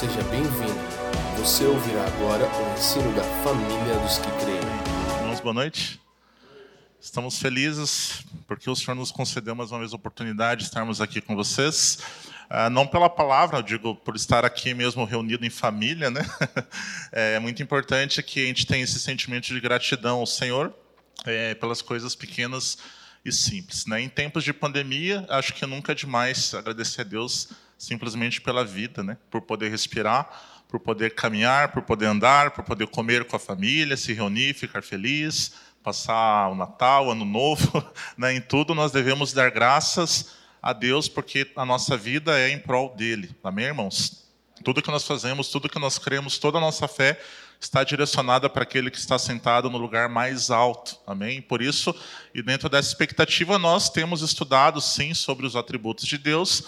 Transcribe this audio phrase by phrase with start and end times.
[0.00, 0.80] seja bem-vindo.
[1.36, 5.20] Você ouvirá agora o ensino da família dos que creem.
[5.20, 6.00] Irmãos, boa noite.
[6.98, 11.20] Estamos felizes porque o Senhor nos concedeu mais uma vez a oportunidade de estarmos aqui
[11.20, 11.98] com vocês.
[12.48, 16.22] Ah, não pela palavra, eu digo por estar aqui mesmo reunido em família, né?
[17.12, 20.74] É muito importante que a gente tenha esse sentimento de gratidão ao Senhor
[21.26, 22.78] é, pelas coisas pequenas
[23.22, 23.84] e simples.
[23.84, 24.00] Né?
[24.00, 27.50] Em tempos de pandemia, acho que nunca é demais agradecer a Deus
[27.80, 29.16] simplesmente pela vida, né?
[29.30, 30.28] por poder respirar,
[30.68, 34.82] por poder caminhar, por poder andar, por poder comer com a família, se reunir, ficar
[34.82, 37.82] feliz, passar o Natal, o Ano Novo.
[38.18, 38.34] Né?
[38.34, 42.94] Em tudo nós devemos dar graças a Deus, porque a nossa vida é em prol
[42.94, 43.34] dele.
[43.42, 44.28] Amém, irmãos?
[44.62, 47.18] Tudo que nós fazemos, tudo que nós cremos, toda a nossa fé
[47.58, 50.98] está direcionada para aquele que está sentado no lugar mais alto.
[51.06, 51.40] Amém?
[51.40, 51.94] Por isso,
[52.34, 56.62] e dentro dessa expectativa, nós temos estudado, sim, sobre os atributos de Deus.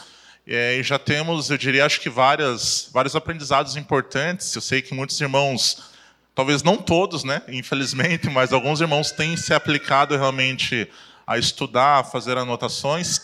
[0.46, 4.55] É, e já temos, eu diria, acho que várias, vários aprendizados importantes.
[4.55, 5.91] Eu sei que muitos irmãos,
[6.35, 10.88] talvez não todos, né, infelizmente, mas alguns irmãos têm se aplicado realmente
[11.26, 13.20] a estudar, a fazer anotações.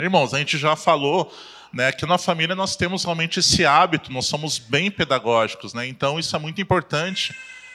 [0.00, 1.32] Irmãos, a gente já falou
[1.72, 1.88] né?
[1.88, 5.86] Aqui na família nós temos realmente esse hábito, nós somos bem pedagógicos, né?
[5.86, 7.34] então isso é muito importante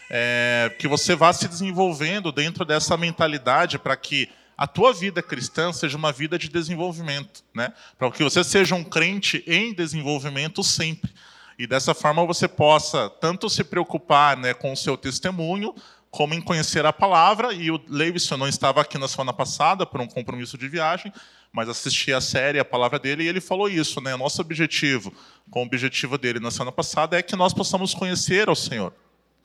[0.10, 5.72] é, que você vá se desenvolvendo dentro dessa mentalidade para que a tua vida cristã
[5.72, 7.72] seja uma vida de desenvolvimento, né?
[7.98, 11.14] para que você seja um crente em desenvolvimento sempre.
[11.60, 15.76] E dessa forma você possa tanto se preocupar né, com o seu testemunho,
[16.10, 17.54] como em conhecer a palavra.
[17.54, 21.12] E o Leivson não estava aqui na semana passada por um compromisso de viagem,
[21.52, 24.16] mas assisti a série, a palavra dele, e ele falou isso, né?
[24.16, 25.12] Nosso objetivo,
[25.50, 28.94] com o objetivo dele na semana passada, é que nós possamos conhecer ao Senhor.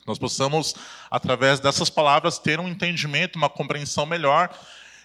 [0.07, 0.75] Nós possamos,
[1.11, 4.51] através dessas palavras, ter um entendimento, uma compreensão melhor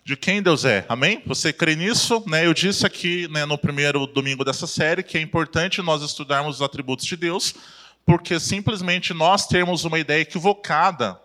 [0.08, 0.86] de quem Deus é.
[0.88, 1.22] Amém?
[1.26, 2.24] Você crê nisso?
[2.26, 2.46] Né?
[2.46, 6.62] Eu disse aqui né, no primeiro domingo dessa série que é importante nós estudarmos os
[6.62, 7.54] atributos de Deus,
[8.06, 11.20] porque simplesmente nós termos uma ideia equivocada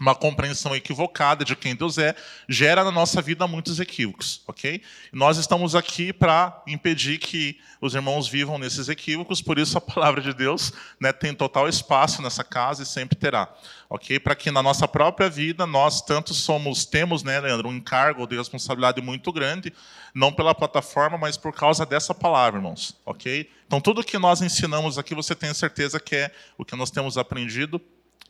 [0.00, 2.14] uma compreensão equivocada de quem Deus é,
[2.48, 4.82] gera na nossa vida muitos equívocos, ok?
[5.12, 10.20] Nós estamos aqui para impedir que os irmãos vivam nesses equívocos, por isso a palavra
[10.20, 13.52] de Deus né, tem total espaço nessa casa e sempre terá,
[13.88, 14.20] ok?
[14.20, 18.36] Para que na nossa própria vida nós tanto somos, temos, né, Leandro, um encargo de
[18.36, 19.72] responsabilidade muito grande,
[20.14, 23.48] não pela plataforma, mas por causa dessa palavra, irmãos, ok?
[23.66, 27.16] Então tudo que nós ensinamos aqui, você tem certeza que é o que nós temos
[27.16, 27.80] aprendido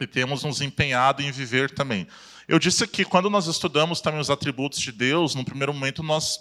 [0.00, 2.06] e temos nos empenhado em viver também.
[2.48, 6.40] Eu disse que quando nós estudamos também os atributos de Deus, no primeiro momento nós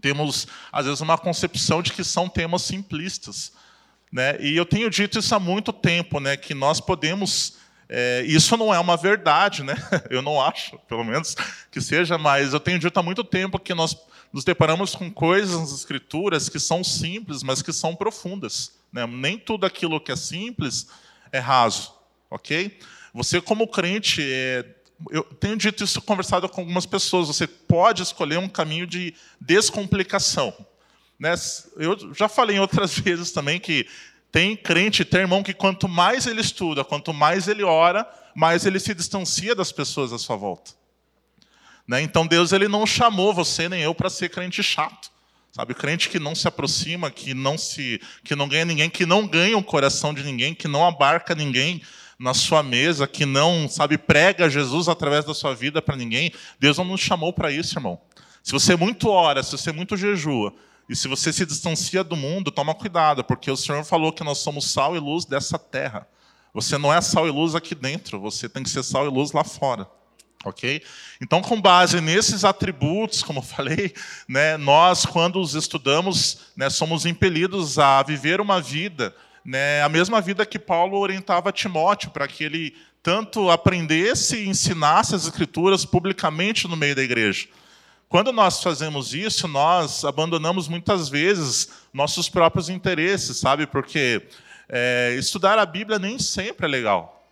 [0.00, 3.52] temos às vezes uma concepção de que são temas simplistas,
[4.12, 4.40] né?
[4.40, 6.36] E eu tenho dito isso há muito tempo, né?
[6.36, 9.74] Que nós podemos é, isso não é uma verdade, né?
[10.08, 11.34] Eu não acho, pelo menos,
[11.72, 13.96] que seja, mas eu tenho dito há muito tempo que nós
[14.32, 18.78] nos deparamos com coisas nas escrituras que são simples, mas que são profundas.
[18.92, 19.04] Né?
[19.08, 20.86] Nem tudo aquilo que é simples
[21.32, 21.99] é raso
[22.30, 22.78] ok?
[23.12, 24.64] Você, como crente, é,
[25.10, 30.54] eu tenho dito isso, conversado com algumas pessoas, você pode escolher um caminho de descomplicação.
[31.18, 31.34] Né?
[31.76, 33.86] Eu já falei em outras vezes também que
[34.30, 38.78] tem crente, tem irmão que quanto mais ele estuda, quanto mais ele ora, mais ele
[38.78, 40.70] se distancia das pessoas à sua volta.
[41.86, 42.00] Né?
[42.02, 45.10] Então Deus ele não chamou você nem eu para ser crente chato.
[45.52, 49.26] Sabe, crente que não se aproxima, que não se, que não ganha ninguém, que não
[49.26, 51.82] ganha o coração de ninguém, que não abarca ninguém,
[52.20, 56.76] na sua mesa, que não, sabe, prega Jesus através da sua vida para ninguém, Deus
[56.76, 57.98] não nos chamou para isso, irmão.
[58.42, 60.52] Se você muito ora, se você muito jejua,
[60.86, 64.36] e se você se distancia do mundo, toma cuidado, porque o Senhor falou que nós
[64.38, 66.06] somos sal e luz dessa terra.
[66.52, 69.32] Você não é sal e luz aqui dentro, você tem que ser sal e luz
[69.32, 69.88] lá fora.
[70.44, 70.82] Ok?
[71.22, 73.94] Então, com base nesses atributos, como eu falei,
[74.28, 79.14] né, nós, quando os estudamos, né, somos impelidos a viver uma vida
[79.44, 85.14] né, a mesma vida que Paulo orientava Timóteo para que ele tanto aprendesse e ensinasse
[85.14, 87.48] as escrituras publicamente no meio da igreja.
[88.08, 93.66] Quando nós fazemos isso, nós abandonamos muitas vezes nossos próprios interesses, sabe?
[93.66, 94.26] Porque
[94.68, 97.26] é, estudar a Bíblia nem sempre é legal.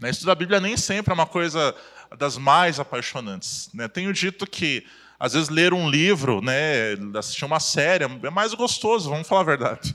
[0.00, 0.10] Né?
[0.10, 1.74] Estudar a Bíblia nem sempre é uma coisa
[2.18, 3.70] das mais apaixonantes.
[3.72, 3.88] Né?
[3.88, 4.84] Tenho dito que
[5.18, 9.44] às vezes ler um livro, né, assistir uma série é mais gostoso, vamos falar a
[9.44, 9.94] verdade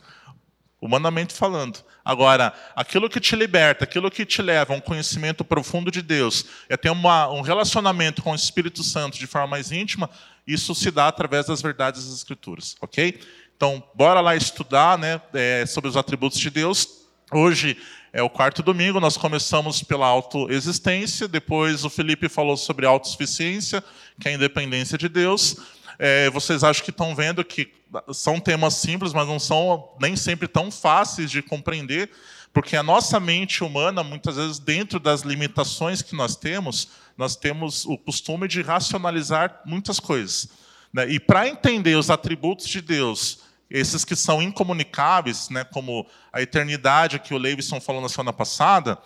[0.82, 1.84] humanamente falando.
[2.04, 6.46] Agora, aquilo que te liberta, aquilo que te leva a um conhecimento profundo de Deus,
[6.70, 10.10] é ter uma, um relacionamento com o Espírito Santo de forma mais íntima,
[10.48, 13.20] isso se dá através das verdades das Escrituras, ok?
[13.56, 16.88] Então, bora lá estudar né, é, sobre os atributos de Deus.
[17.32, 17.78] Hoje
[18.12, 23.84] é o quarto domingo, nós começamos pela autoexistência, depois o Felipe falou sobre autossuficiência,
[24.20, 25.58] que é a independência de Deus.
[26.00, 27.74] É, vocês acham que estão vendo que
[28.14, 32.10] são temas simples, mas não são nem sempre tão fáceis de compreender,
[32.54, 36.88] porque a nossa mente humana, muitas vezes, dentro das limitações que nós temos,
[37.18, 40.48] nós temos o costume de racionalizar muitas coisas.
[40.94, 41.10] Né?
[41.10, 47.20] E para entender os atributos de Deus, esses que são incomunicáveis, né, como a eternidade
[47.20, 48.98] que o Leivson falou na semana passada,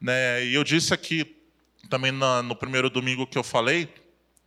[0.00, 1.36] né, e eu disse aqui
[1.90, 3.92] também no primeiro domingo que eu falei,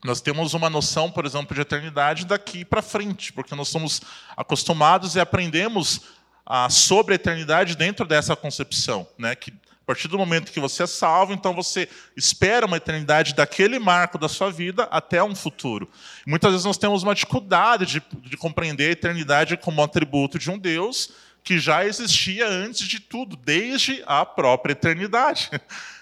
[0.03, 4.01] nós temos uma noção, por exemplo, de eternidade daqui para frente, porque nós somos
[4.35, 6.01] acostumados e aprendemos
[6.45, 9.35] ah, sobre a eternidade dentro dessa concepção, né?
[9.35, 13.79] Que a partir do momento que você é salvo, então você espera uma eternidade daquele
[13.79, 15.89] marco da sua vida até um futuro.
[16.27, 20.49] Muitas vezes nós temos uma dificuldade de, de compreender a eternidade como um atributo de
[20.51, 21.11] um Deus
[21.43, 25.49] que já existia antes de tudo, desde a própria eternidade.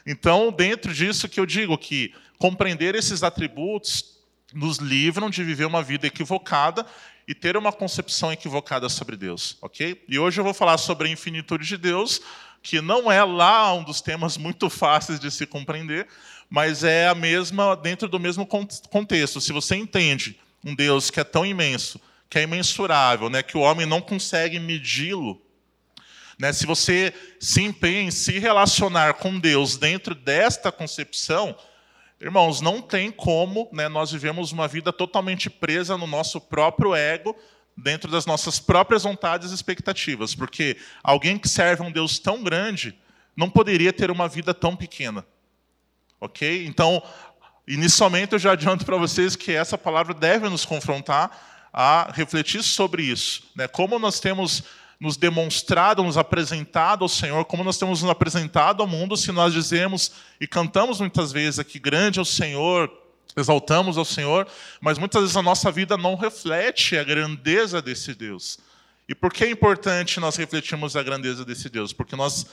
[0.09, 4.17] Então, dentro disso que eu digo que compreender esses atributos
[4.53, 6.85] nos livram de viver uma vida equivocada
[7.27, 10.03] e ter uma concepção equivocada sobre Deus, ok?
[10.07, 12.21] E hoje eu vou falar sobre a infinitude de Deus,
[12.63, 16.07] que não é lá um dos temas muito fáceis de se compreender,
[16.49, 19.41] mas é a mesma dentro do mesmo contexto.
[19.41, 21.99] Se você entende um Deus que é tão imenso,
[22.29, 25.41] que é imensurável, né, que o homem não consegue medi-lo,
[26.39, 31.57] né, se você se empenha em se relacionar com Deus dentro desta concepção,
[32.19, 37.35] Irmãos, não tem como né, nós vivemos uma vida totalmente presa no nosso próprio ego,
[37.77, 42.43] dentro das nossas próprias vontades e expectativas, porque alguém que serve a um Deus tão
[42.43, 42.97] grande
[43.35, 45.23] não poderia ter uma vida tão pequena.
[46.19, 46.65] Ok?
[46.65, 47.03] Então,
[47.67, 53.03] inicialmente eu já adianto para vocês que essa palavra deve nos confrontar a refletir sobre
[53.03, 53.43] isso.
[53.55, 53.67] Né?
[53.67, 54.63] Como nós temos
[54.99, 59.53] nos demonstrado, nos apresentado ao Senhor, como nós temos nos apresentado ao mundo, se nós
[59.53, 60.11] dizemos
[60.41, 62.91] e cantamos muitas vezes aqui, grande é o Senhor,
[63.35, 64.47] exaltamos ao Senhor,
[64.81, 68.59] mas muitas vezes a nossa vida não reflete a grandeza desse Deus.
[69.07, 71.93] E por que é importante nós refletirmos a grandeza desse Deus?
[71.93, 72.47] Porque nós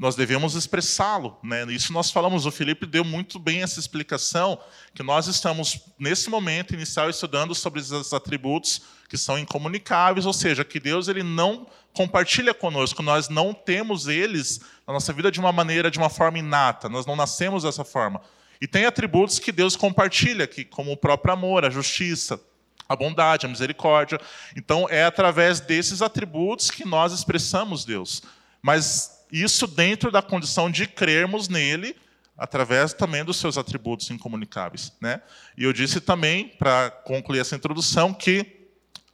[0.00, 1.36] nós devemos expressá-lo.
[1.42, 1.62] Né?
[1.68, 4.58] Isso nós falamos, o Felipe deu muito bem essa explicação,
[4.94, 8.80] que nós estamos, nesse momento inicial, estudando sobre esses atributos
[9.10, 14.60] que são incomunicáveis, ou seja, que Deus ele não compartilha conosco, nós não temos eles
[14.86, 18.22] na nossa vida de uma maneira, de uma forma inata, nós não nascemos dessa forma.
[18.58, 22.40] E tem atributos que Deus compartilha, que, como o próprio amor, a justiça,
[22.88, 24.18] a bondade, a misericórdia.
[24.56, 28.22] Então, é através desses atributos que nós expressamos Deus.
[28.62, 31.96] Mas isso dentro da condição de crermos nele,
[32.36, 34.92] através também dos seus atributos incomunicáveis.
[35.00, 35.20] Né?
[35.56, 38.60] E eu disse também, para concluir essa introdução, que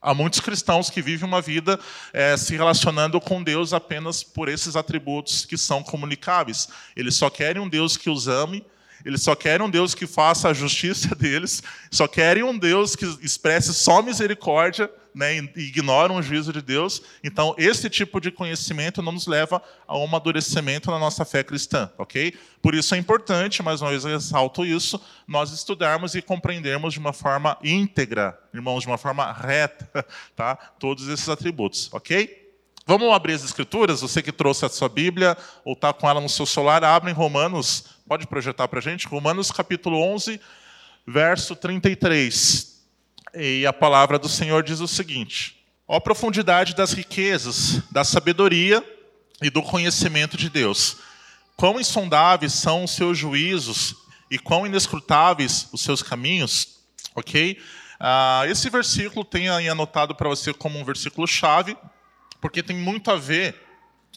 [0.01, 1.79] há muitos cristãos que vivem uma vida
[2.13, 6.69] é, se relacionando com Deus apenas por esses atributos que são comunicáveis.
[6.95, 8.65] Eles só querem um Deus que os ame,
[9.05, 13.05] eles só querem um Deus que faça a justiça deles, só querem um Deus que
[13.21, 17.01] expresse só misericórdia né, ignoram o juízo de Deus.
[17.25, 21.91] Então, esse tipo de conhecimento não nos leva a um amadurecimento na nossa fé cristã,
[21.97, 22.35] ok?
[22.61, 27.15] Por isso é importante, mais uma vez ressalto isso, nós estudarmos e compreendermos de uma
[27.15, 30.05] forma íntegra, irmãos, de uma forma reta,
[30.37, 30.55] tá?
[30.55, 32.45] Todos esses atributos, ok?
[32.87, 34.03] Vamos abrir as escrituras?
[34.03, 35.35] Você que trouxe a sua Bíblia
[35.65, 39.09] ou está com ela no seu celular, abre em Romanos, pode projetar para a gente?
[39.09, 40.39] Romanos capítulo 11,
[41.07, 42.76] verso 33.
[43.39, 48.83] E a palavra do Senhor diz o seguinte: Ó profundidade das riquezas, da sabedoria
[49.43, 50.97] e do conhecimento de Deus.
[51.55, 53.95] Quão insondáveis são os seus juízos
[54.31, 56.79] e quão inescrutáveis os seus caminhos.
[57.15, 57.59] Ok?
[58.01, 61.77] Ah, esse versículo tem aí anotado para você como um versículo chave,
[62.41, 63.55] porque tem muito a ver.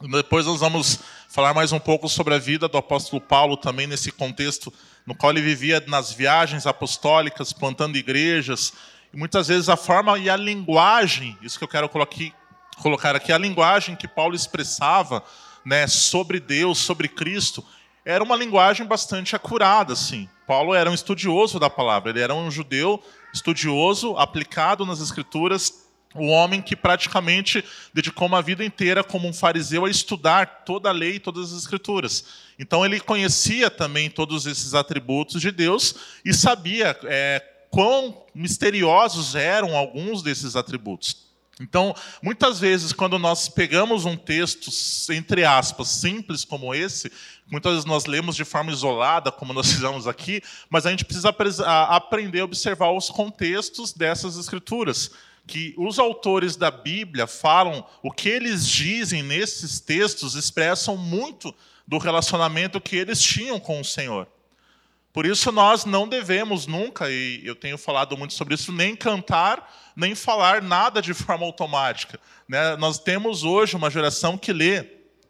[0.02, 4.14] Depois nós vamos falar mais um pouco sobre a vida do apóstolo Paulo também nesse
[4.14, 4.74] contexto
[5.10, 8.74] no qual ele vivia nas viagens apostólicas, plantando igrejas,
[9.14, 13.38] e muitas vezes a forma e a linguagem, isso que eu quero colocar aqui, a
[13.38, 15.24] linguagem que Paulo expressava
[15.66, 17.66] né, sobre Deus, sobre Cristo,
[18.06, 19.94] era uma linguagem bastante acurada.
[19.94, 20.30] Assim.
[20.48, 26.26] Paulo era um estudioso da palavra, ele era um judeu estudioso, aplicado nas Escrituras, o
[26.26, 27.64] homem que praticamente
[27.94, 31.60] dedicou uma vida inteira como um fariseu a estudar toda a lei e todas as
[31.60, 32.26] escrituras.
[32.58, 37.44] Então ele conhecia também todos esses atributos de Deus e sabia é,
[37.80, 41.30] quão misteriosos eram alguns desses atributos.
[41.62, 44.70] Então, muitas vezes, quando nós pegamos um texto,
[45.14, 47.10] entre aspas, simples como esse,
[47.50, 51.34] muitas vezes nós lemos de forma isolada, como nós fizemos aqui, mas a gente precisa
[51.88, 55.12] aprender a observar os contextos dessas escrituras.
[55.48, 61.56] Que os autores da Bíblia falam, o que eles dizem nesses textos expressam muito
[61.88, 64.28] do relacionamento que eles tinham com o Senhor.
[65.12, 69.92] Por isso nós não devemos nunca, e eu tenho falado muito sobre isso, nem cantar,
[69.96, 72.20] nem falar nada de forma automática.
[72.48, 72.76] Né?
[72.78, 74.86] Nós temos hoje uma geração que lê.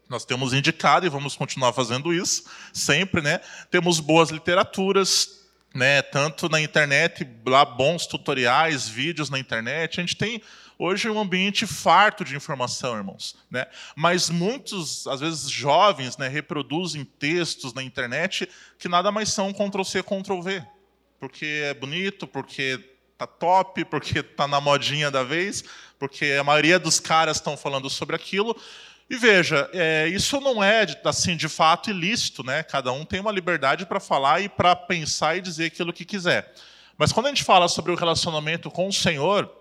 [0.10, 2.44] Nós temos indicado e vamos continuar fazendo isso
[2.74, 3.40] sempre, né?
[3.70, 6.02] Temos boas literaturas, né?
[6.02, 10.00] Tanto na internet, lá bons tutoriais, vídeos na internet.
[10.00, 10.42] A gente tem
[10.80, 13.36] hoje um ambiente farto de informação, irmãos.
[13.52, 13.68] Né?
[13.96, 20.02] Mas muitos, às vezes jovens, né, reproduzem textos na internet que nada mais são Ctrl-C,
[20.02, 20.64] Ctrl-V.
[21.20, 22.80] Porque é bonito, porque
[23.18, 25.66] tá top, porque tá na modinha da vez,
[26.00, 28.56] porque a maioria dos caras estão falando sobre aquilo.
[29.10, 32.64] E veja, é, isso não é assim de fato ilícito, né?
[32.64, 36.54] Cada um tem uma liberdade para falar e para pensar e dizer aquilo que quiser.
[36.98, 39.59] Mas quando a gente fala sobre o relacionamento com o Senhor,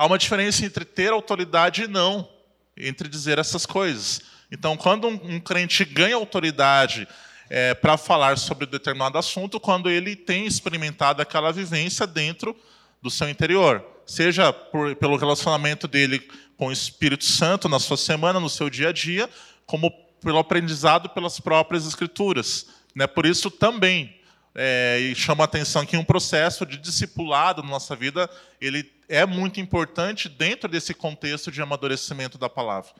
[0.00, 2.26] há uma diferença entre ter autoridade e não,
[2.74, 4.22] entre dizer essas coisas.
[4.50, 7.06] Então, quando um, um crente ganha autoridade
[7.50, 12.56] é, para falar sobre determinado assunto, quando ele tem experimentado aquela vivência dentro
[13.02, 16.26] do seu interior, seja por, pelo relacionamento dele
[16.56, 19.28] com o Espírito Santo na sua semana, no seu dia a dia,
[19.66, 19.90] como
[20.22, 22.68] pelo aprendizado pelas próprias Escrituras.
[22.94, 23.06] Né?
[23.06, 24.18] Por isso também
[24.54, 28.28] é, e chama a atenção que um processo de discipulado na nossa vida
[28.60, 32.90] ele é muito importante dentro desse contexto de amadurecimento da palavra.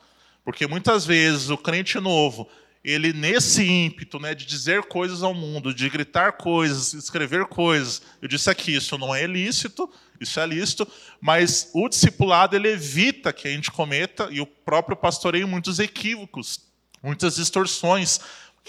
[0.44, 2.48] Porque muitas vezes o crente novo,
[2.82, 8.28] ele nesse ímpeto né, de dizer coisas ao mundo, de gritar coisas, escrever coisas, eu
[8.28, 9.88] disse aqui, isso não é ilícito,
[10.20, 10.86] isso é lícito,
[11.20, 16.60] mas o discipulado ele evita que a gente cometa, e o próprio pastoreio, muitos equívocos,
[17.02, 18.20] muitas distorções,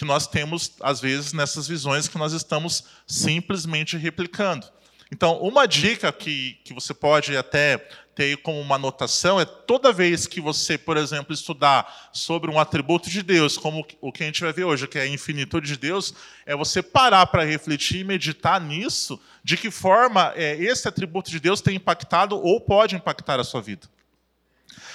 [0.02, 4.66] que nós temos, às vezes, nessas visões que nós estamos simplesmente replicando.
[5.12, 7.78] Então, uma dica que, que você pode até
[8.16, 13.12] ter como uma anotação é toda vez que você, por exemplo, estudar sobre um atributo
[13.12, 15.78] de Deus, como o que a gente vai ver hoje, que é a infinitude de
[15.78, 16.16] Deus,
[16.48, 21.40] é você parar para refletir e meditar nisso, de que forma é, esse atributo de
[21.40, 23.88] Deus tem impactado ou pode impactar a sua vida.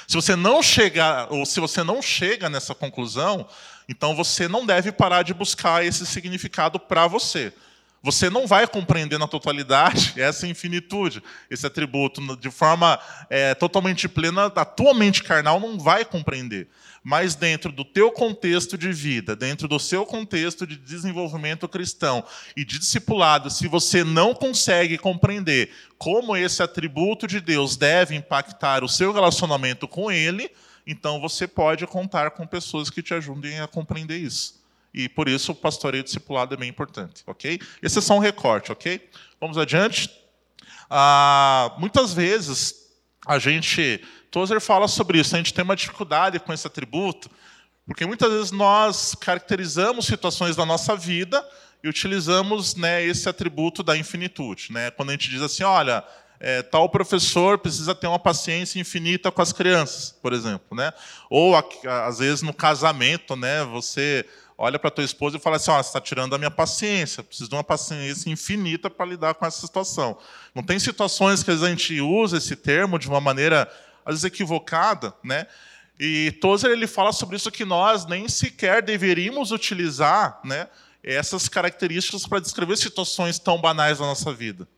[0.08, 3.46] Se você não chegar, ou se você não chega nessa conclusão,
[3.88, 7.52] então você não deve parar de buscar esse significado para você.
[8.02, 14.46] Você não vai compreender na totalidade essa infinitude, esse atributo, de forma é, totalmente plena,
[14.46, 16.68] a tua mente carnal não vai compreender.
[17.02, 22.24] Mas dentro do teu contexto de vida, dentro do seu contexto de desenvolvimento cristão
[22.56, 28.84] e de discipulado, se você não consegue compreender como esse atributo de Deus deve impactar
[28.84, 30.50] o seu relacionamento com Ele,
[30.86, 34.64] então você pode contar com pessoas que te ajudem a compreender isso.
[34.94, 37.60] E por isso o pastoreio discipulado é bem importante, ok?
[37.82, 39.10] Esse é só um recorte, ok?
[39.40, 40.10] Vamos adiante.
[40.88, 42.86] Ah, muitas vezes
[43.26, 47.28] a gente, Tozer fala sobre isso, a gente tem uma dificuldade com esse atributo,
[47.84, 51.46] porque muitas vezes nós caracterizamos situações da nossa vida
[51.82, 54.72] e utilizamos né, esse atributo da infinitude.
[54.72, 54.90] Né?
[54.90, 56.04] Quando a gente diz assim, olha,
[56.38, 60.92] é, tal professor precisa ter uma paciência infinita com as crianças, por exemplo, né?
[61.30, 63.64] Ou às vezes no casamento, né?
[63.64, 64.26] Você
[64.58, 67.48] olha para tua esposa e fala assim: oh, você está tirando a minha paciência, preciso
[67.48, 70.18] de uma paciência infinita para lidar com essa situação.
[70.54, 73.70] Não tem situações que a gente usa esse termo de uma maneira,
[74.04, 75.46] às vezes, equivocada, né?
[75.98, 80.68] E Tozer ele fala sobre isso que nós nem sequer deveríamos utilizar, né?
[81.02, 84.68] Essas características para descrever situações tão banais da nossa vida.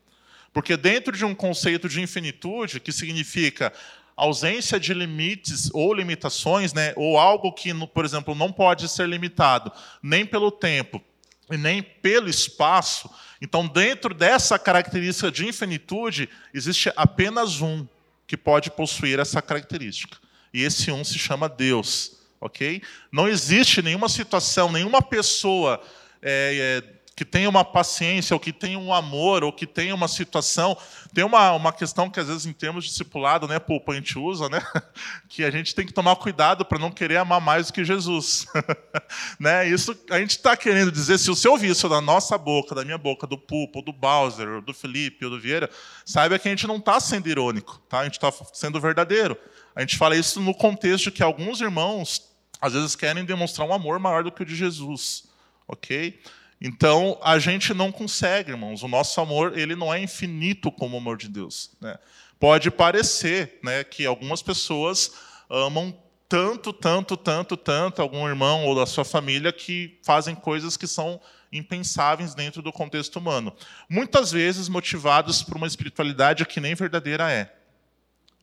[0.59, 3.73] Porque dentro de um conceito de infinitude, que significa
[4.17, 9.71] ausência de limites ou limitações, né, ou algo que, por exemplo, não pode ser limitado
[10.03, 11.01] nem pelo tempo
[11.49, 13.09] e nem pelo espaço.
[13.41, 17.87] Então, dentro dessa característica de infinitude, existe apenas um
[18.27, 20.19] que pode possuir essa característica.
[20.53, 22.83] E esse um se chama Deus, ok?
[23.13, 25.81] Não existe nenhuma situação, nenhuma pessoa
[26.21, 30.07] é, é, que tenha uma paciência, ou que tenha um amor, ou que tenha uma
[30.07, 30.79] situação.
[31.13, 34.17] Tem uma, uma questão que, às vezes, em termos de discipulado, né, Pulpa, a gente
[34.17, 34.65] usa, né,
[35.29, 38.47] que a gente tem que tomar cuidado para não querer amar mais do que Jesus.
[39.41, 39.69] né?
[39.69, 42.97] Isso a gente está querendo dizer, se você ouvir isso da nossa boca, da minha
[42.97, 45.69] boca, do Pulpa, do Bowser, do Felipe, ou do Vieira,
[46.07, 47.99] saiba que a gente não está sendo irônico, tá?
[47.99, 49.37] a gente está sendo verdadeiro.
[49.75, 53.99] A gente fala isso no contexto que alguns irmãos, às vezes, querem demonstrar um amor
[53.99, 55.25] maior do que o de Jesus.
[55.67, 56.21] Ok?
[56.61, 58.83] Então, a gente não consegue, irmãos.
[58.83, 61.71] O nosso amor ele não é infinito como o amor de Deus.
[61.81, 61.97] Né?
[62.39, 65.13] Pode parecer né, que algumas pessoas
[65.49, 65.97] amam
[66.29, 71.21] tanto, tanto, tanto, tanto algum irmão ou da sua família que fazem coisas que são
[71.51, 73.55] impensáveis dentro do contexto humano.
[73.89, 77.58] Muitas vezes motivados por uma espiritualidade que nem verdadeira é.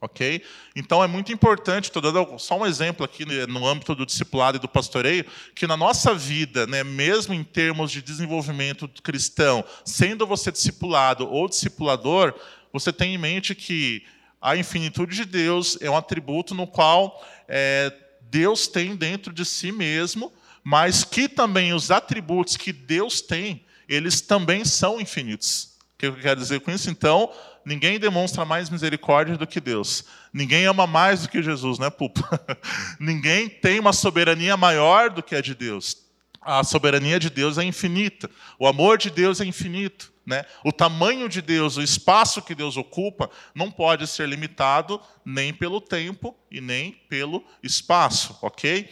[0.02, 0.44] Ok?
[0.76, 4.58] Então é muito importante, estou dando só um exemplo aqui né, no âmbito do discipulado
[4.58, 5.26] e do pastoreio,
[5.56, 11.48] que na nossa vida, né, mesmo em termos de desenvolvimento cristão, sendo você discipulado ou
[11.48, 12.34] discipulador,
[12.72, 14.04] você tem em mente que
[14.42, 17.92] a infinitude de Deus é um atributo no qual é,
[18.30, 20.32] Deus tem dentro de si mesmo,
[20.64, 25.76] mas que também os atributos que Deus tem, eles também são infinitos.
[25.96, 26.90] O que eu quero dizer com isso?
[26.90, 27.32] Então,
[27.66, 30.06] ninguém demonstra mais misericórdia do que Deus.
[30.32, 32.40] Ninguém ama mais do que Jesus, né, pupa?
[33.00, 36.06] ninguém tem uma soberania maior do que a de Deus.
[36.42, 38.30] A soberania de Deus é infinita.
[38.60, 40.14] O amor de Deus é infinito.
[40.26, 40.44] Né?
[40.64, 45.80] O tamanho de Deus, o espaço que Deus ocupa, não pode ser limitado nem pelo
[45.80, 48.90] tempo e nem pelo espaço, ok?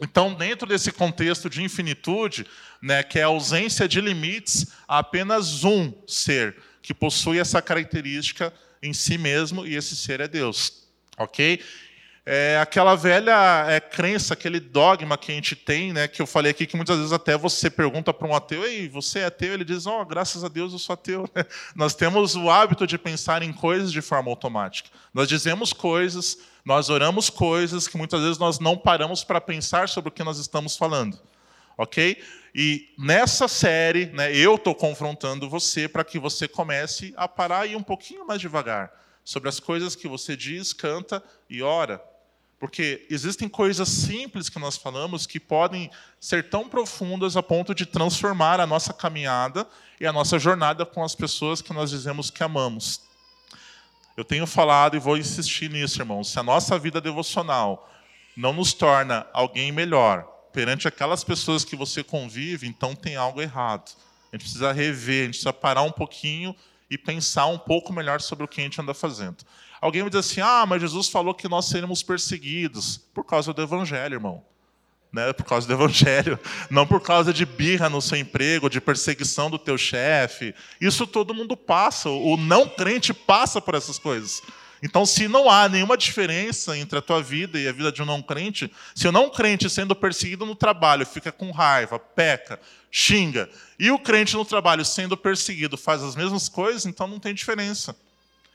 [0.00, 2.44] Então, dentro desse contexto de infinitude,
[2.82, 8.52] né, que é a ausência de limites, há apenas um ser que possui essa característica
[8.80, 10.86] em si mesmo, e esse ser é Deus,
[11.18, 11.60] ok?
[12.26, 16.52] é aquela velha é, crença, aquele dogma que a gente tem, né, que eu falei
[16.52, 19.52] aqui, que muitas vezes até você pergunta para um ateu, ei, você é ateu?
[19.52, 21.28] Ele diz, oh, graças a Deus eu sou ateu.
[21.76, 24.88] nós temos o hábito de pensar em coisas de forma automática.
[25.12, 30.08] Nós dizemos coisas, nós oramos coisas que muitas vezes nós não paramos para pensar sobre
[30.08, 31.18] o que nós estamos falando.
[31.76, 32.22] Ok?
[32.54, 37.72] E nessa série, né, eu estou confrontando você para que você comece a parar e
[37.72, 38.92] ir um pouquinho mais devagar
[39.24, 42.00] sobre as coisas que você diz, canta e ora.
[42.60, 47.84] Porque existem coisas simples que nós falamos que podem ser tão profundas a ponto de
[47.84, 49.66] transformar a nossa caminhada
[50.00, 53.00] e a nossa jornada com as pessoas que nós dizemos que amamos.
[54.16, 56.30] Eu tenho falado e vou insistir nisso, irmãos.
[56.30, 57.90] Se a nossa vida devocional
[58.36, 63.90] não nos torna alguém melhor perante aquelas pessoas que você convive, então tem algo errado.
[64.32, 66.54] A gente precisa rever, a gente precisa parar um pouquinho
[66.88, 69.38] e pensar um pouco melhor sobre o que a gente anda fazendo.
[69.80, 73.60] Alguém me diz assim: ah, mas Jesus falou que nós seremos perseguidos por causa do
[73.60, 74.44] Evangelho, irmão.
[75.12, 76.38] Né, por causa do Evangelho,
[76.70, 80.54] não por causa de birra no seu emprego, de perseguição do teu chefe.
[80.80, 84.42] Isso todo mundo passa, o não crente passa por essas coisas.
[84.82, 88.04] Então, se não há nenhuma diferença entre a tua vida e a vida de um
[88.04, 93.48] não crente, se o não crente sendo perseguido no trabalho fica com raiva, peca, xinga,
[93.78, 97.96] e o crente no trabalho sendo perseguido faz as mesmas coisas, então não tem diferença.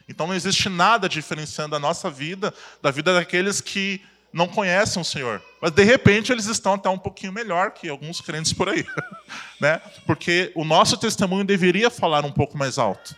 [0.07, 4.01] Então não existe nada diferenciando a nossa vida da vida daqueles que
[4.33, 5.41] não conhecem o Senhor.
[5.61, 8.85] Mas de repente eles estão até um pouquinho melhor que alguns crentes por aí,
[9.59, 9.81] né?
[10.05, 13.15] Porque o nosso testemunho deveria falar um pouco mais alto.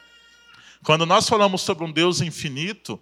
[0.83, 2.99] Quando nós falamos sobre um Deus infinito,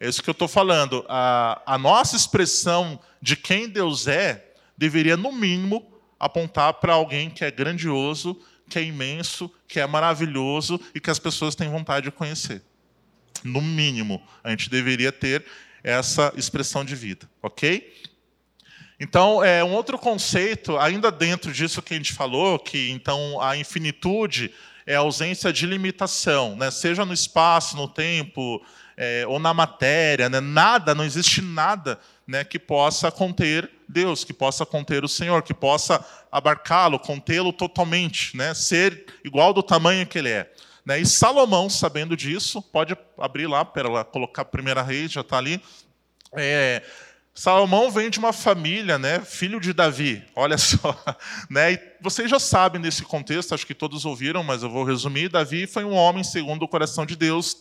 [0.00, 1.04] é isso que eu estou falando.
[1.08, 7.44] A, a nossa expressão de quem Deus é deveria, no mínimo, apontar para alguém que
[7.44, 12.10] é grandioso, que é imenso, que é maravilhoso e que as pessoas têm vontade de
[12.10, 12.62] conhecer.
[13.44, 15.44] No mínimo, a gente deveria ter
[15.84, 17.92] essa expressão de vida, ok?
[18.98, 23.56] Então, é um outro conceito, ainda dentro disso que a gente falou, que então a
[23.56, 24.52] infinitude
[24.86, 26.70] é a ausência de limitação, né?
[26.70, 28.64] seja no espaço, no tempo,
[28.96, 30.40] é, ou na matéria, né?
[30.40, 35.54] nada, não existe nada né, que possa conter Deus, que possa conter o Senhor, que
[35.54, 38.54] possa abarcá-lo, contê-lo totalmente, né?
[38.54, 40.50] ser igual do tamanho que ele é.
[40.84, 41.00] Né?
[41.00, 45.60] E Salomão, sabendo disso, pode abrir lá, para colocar a primeira reis, já está ali.
[46.36, 46.82] É,
[47.34, 50.98] Salomão vem de uma família, né, filho de Davi, olha só.
[51.48, 55.28] Né, e vocês já sabem desse contexto, acho que todos ouviram, mas eu vou resumir.
[55.28, 57.56] Davi foi um homem segundo o coração de Deus,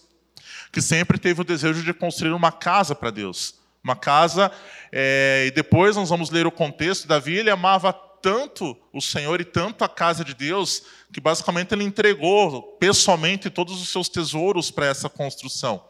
[0.72, 3.56] que sempre teve o desejo de construir uma casa para Deus.
[3.82, 4.52] Uma casa,
[4.92, 7.08] é, e depois nós vamos ler o contexto.
[7.08, 11.84] Davi ele amava tanto o Senhor e tanto a casa de Deus, que basicamente ele
[11.84, 15.89] entregou pessoalmente todos os seus tesouros para essa construção.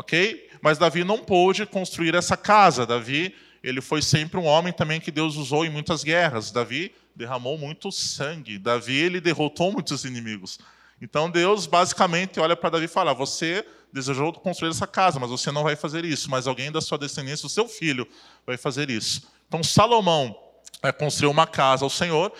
[0.00, 0.48] Ok?
[0.62, 2.86] Mas Davi não pôde construir essa casa.
[2.86, 6.50] Davi, ele foi sempre um homem também que Deus usou em muitas guerras.
[6.50, 8.56] Davi derramou muito sangue.
[8.56, 10.58] Davi, ele derrotou muitos inimigos.
[11.02, 15.52] Então Deus basicamente olha para Davi e fala: Você desejou construir essa casa, mas você
[15.52, 16.30] não vai fazer isso.
[16.30, 18.08] Mas alguém da sua descendência, o seu filho,
[18.46, 19.28] vai fazer isso.
[19.48, 20.34] Então Salomão
[20.82, 22.32] é, construiu uma casa ao Senhor.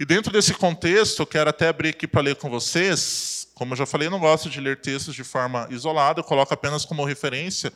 [0.00, 3.41] E dentro desse contexto, eu quero até abrir aqui para ler com vocês.
[3.54, 6.52] Como eu já falei, eu não gosto de ler textos de forma isolada, eu coloco
[6.52, 7.72] apenas como referência.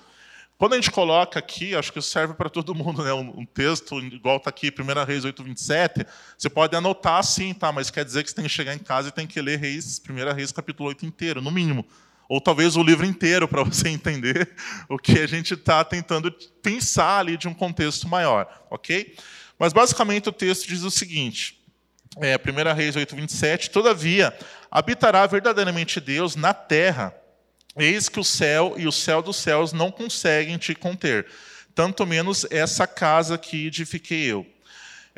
[0.59, 3.12] Quando a gente coloca aqui, acho que serve para todo mundo, né?
[3.12, 7.71] um, texto igual está aqui, 1 Reis 8:27, você pode anotar sim, tá?
[7.71, 10.01] mas quer dizer que você tem que chegar em casa e tem que ler Reis,
[10.09, 11.85] 1 Reis capítulo 8 inteiro, no mínimo.
[12.27, 14.51] Ou talvez o livro inteiro, para você entender
[14.89, 19.15] o que a gente está tentando pensar ali de um contexto maior, ok?
[19.59, 21.62] Mas basicamente o texto diz o seguinte:
[22.19, 24.35] é, 1 Reis 8, 27, todavia
[24.71, 27.15] habitará verdadeiramente Deus na terra,
[27.79, 31.27] Eis que o céu e o céu dos céus não conseguem te conter,
[31.75, 34.47] tanto menos essa casa que edifiquei eu.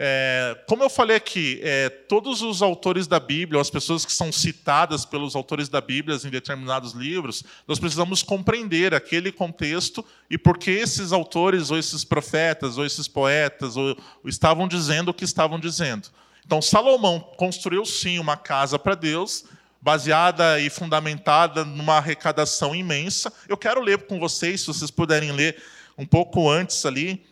[0.00, 4.30] É, como eu falei aqui, é, todos os autores da Bíblia, as pessoas que são
[4.32, 10.58] citadas pelos autores da Bíblia em determinados livros, nós precisamos compreender aquele contexto e por
[10.58, 15.58] que esses autores, ou esses profetas, ou esses poetas, ou, estavam dizendo o que estavam
[15.60, 16.08] dizendo.
[16.48, 19.44] Então, Salomão construiu sim uma casa para Deus,
[19.82, 23.30] baseada e fundamentada numa arrecadação imensa.
[23.46, 25.62] Eu quero ler com vocês, se vocês puderem ler
[25.98, 27.22] um pouco antes ali,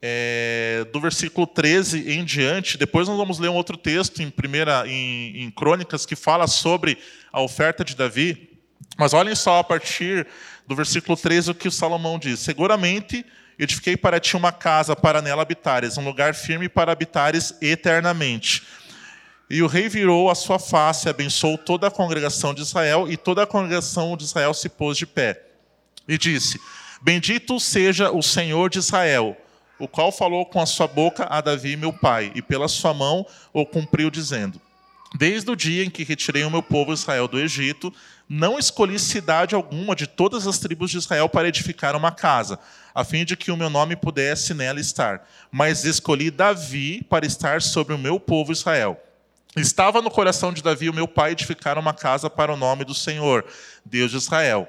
[0.00, 2.78] é, do versículo 13 em diante.
[2.78, 6.96] Depois nós vamos ler um outro texto em primeira em, em Crônicas que fala sobre
[7.30, 8.58] a oferta de Davi.
[8.96, 10.26] Mas olhem só a partir
[10.66, 13.26] do versículo 13 o que o Salomão diz: Seguramente
[13.58, 18.62] edifiquei para ti uma casa para nela habitares, um lugar firme para habitares eternamente.
[19.48, 23.42] E o rei virou a sua face, abençoou toda a congregação de Israel, e toda
[23.42, 25.40] a congregação de Israel se pôs de pé.
[26.08, 26.60] E disse:
[27.00, 29.36] Bendito seja o Senhor de Israel,
[29.78, 33.24] o qual falou com a sua boca a Davi, meu pai, e pela sua mão
[33.52, 34.60] o cumpriu, dizendo:
[35.16, 37.94] Desde o dia em que retirei o meu povo Israel do Egito,
[38.28, 42.58] não escolhi cidade alguma de todas as tribos de Israel para edificar uma casa,
[42.96, 45.28] a fim de que o meu nome pudesse nela estar.
[45.52, 48.98] Mas escolhi Davi para estar sobre o meu povo Israel.
[49.54, 52.94] Estava no coração de Davi, o meu pai, edificar uma casa para o nome do
[52.94, 53.44] Senhor,
[53.84, 54.66] Deus de Israel.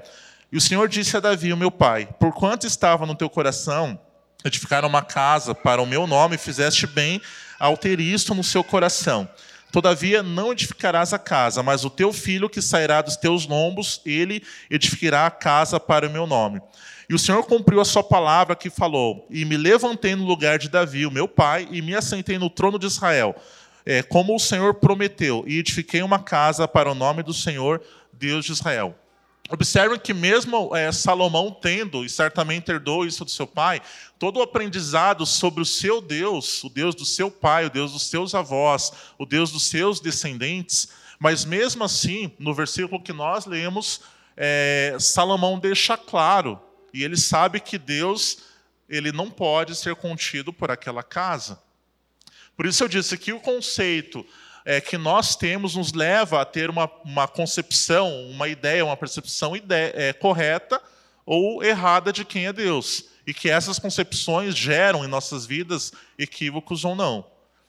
[0.52, 3.98] E o Senhor disse a Davi, o meu pai: Por quanto estava no teu coração
[4.44, 7.22] edificar uma casa para o meu nome, fizeste bem
[7.58, 9.30] ao ter isto no seu coração.
[9.72, 14.44] Todavia, não edificarás a casa, mas o teu filho que sairá dos teus lombos, ele
[14.70, 16.62] edificará a casa para o meu nome.
[17.10, 20.70] E o Senhor cumpriu a sua palavra que falou: E me levantei no lugar de
[20.70, 23.36] Davi, o meu pai, e me assentei no trono de Israel,
[23.86, 28.46] é, como o Senhor prometeu, e edifiquei uma casa para o nome do Senhor, Deus
[28.46, 28.93] de Israel.
[29.50, 33.82] Observem que mesmo é, Salomão tendo, e certamente herdou isso do seu pai,
[34.20, 38.10] todo o aprendizado sobre o seu Deus, o Deus do seu pai, o Deus dos
[38.10, 44.02] seus avós, o Deus dos seus descendentes, mas mesmo assim, no versículo que nós lemos,
[44.36, 46.60] é, Salomão deixa claro,
[46.98, 48.40] e ele sabe que Deus
[48.90, 51.62] ele não pode ser contido por aquela casa.
[52.56, 54.26] Por isso eu disse que o conceito
[54.66, 59.56] é, que nós temos nos leva a ter uma, uma concepção, uma ideia, uma percepção
[59.56, 60.82] ideia, é, correta
[61.26, 63.06] ou errada de quem é Deus.
[63.26, 67.26] E que essas concepções geram em nossas vidas equívocos ou não.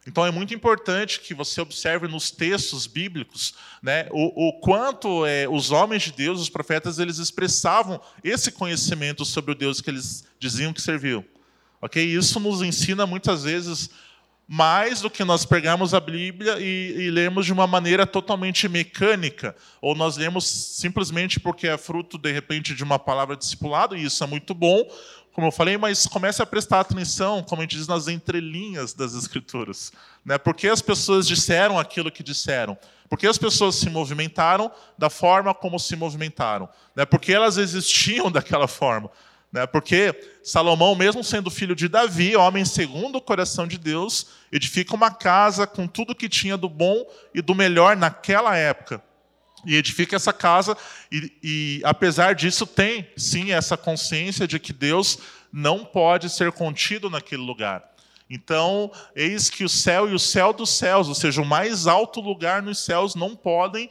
[0.08, 5.46] Então é muito importante que você observe nos textos bíblicos né, o, o quanto é,
[5.46, 10.24] os homens de Deus, os profetas, eles expressavam esse conhecimento sobre o Deus que eles
[10.40, 11.22] diziam que serviam.
[11.78, 12.02] Ok?
[12.02, 13.90] Isso nos ensina muitas vezes
[14.50, 19.94] mais do que nós pegarmos a Bíblia e, e de uma maneira totalmente mecânica, ou
[19.94, 24.26] nós lemos simplesmente porque é fruto, de repente, de uma palavra discipulado, e isso é
[24.26, 24.90] muito bom,
[25.38, 29.14] como eu falei, mas comece a prestar atenção, como a gente diz, nas entrelinhas das
[29.14, 29.92] Escrituras.
[30.24, 30.36] Né?
[30.36, 32.76] Por que as pessoas disseram aquilo que disseram?
[33.08, 36.68] Por que as pessoas se movimentaram da forma como se movimentaram?
[36.92, 37.04] Né?
[37.04, 39.12] Por que elas existiam daquela forma?
[39.52, 39.64] Né?
[39.64, 45.12] Porque Salomão, mesmo sendo filho de Davi, homem segundo o coração de Deus, edifica uma
[45.12, 49.00] casa com tudo que tinha do bom e do melhor naquela época.
[49.66, 50.76] E edifica essa casa,
[51.10, 55.18] e, e apesar disso, tem sim essa consciência de que Deus
[55.52, 57.82] não pode ser contido naquele lugar.
[58.30, 62.20] Então, eis que o céu e o céu dos céus, ou seja, o mais alto
[62.20, 63.88] lugar nos céus, não podem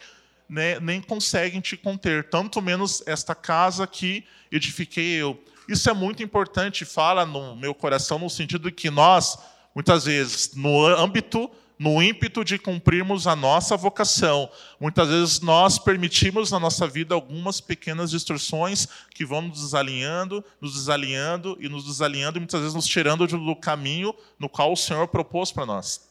[0.50, 5.42] né, nem conseguem te conter, tanto menos esta casa que edifiquei eu.
[5.68, 9.38] Isso é muito importante, fala no meu coração, no sentido de que nós,
[9.76, 16.52] muitas vezes, no âmbito, no ímpeto de cumprirmos a nossa vocação, muitas vezes nós permitimos
[16.52, 22.38] na nossa vida algumas pequenas distorções que vão nos desalinhando, nos desalinhando e nos desalinhando,
[22.38, 26.08] e muitas vezes nos tirando do caminho no qual o Senhor propôs para nós.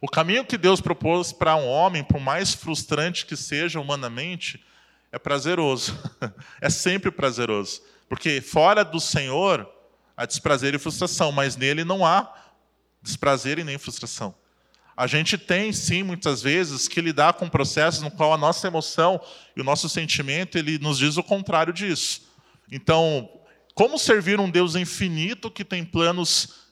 [0.00, 4.64] O caminho que Deus propôs para um homem, por mais frustrante que seja humanamente,
[5.12, 5.98] é prazeroso.
[6.60, 7.82] é sempre prazeroso.
[8.08, 9.68] Porque fora do Senhor
[10.16, 12.32] há desprazer e frustração, mas nele não há
[13.02, 14.34] desprazer e nem frustração.
[14.96, 19.20] A gente tem, sim, muitas vezes, que lidar com processos no qual a nossa emoção
[19.56, 22.22] e o nosso sentimento ele nos diz o contrário disso.
[22.70, 23.28] Então,
[23.74, 26.64] como servir um Deus infinito que tem planos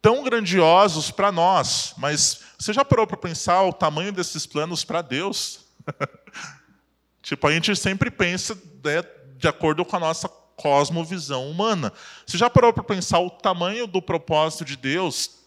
[0.00, 5.00] tão grandiosos para nós, mas você já parou para pensar o tamanho desses planos para
[5.00, 5.60] Deus?
[7.22, 9.04] tipo, a gente sempre pensa né,
[9.36, 11.92] de acordo com a nossa cosmovisão humana.
[12.26, 15.42] Você já parou para pensar o tamanho do propósito de Deus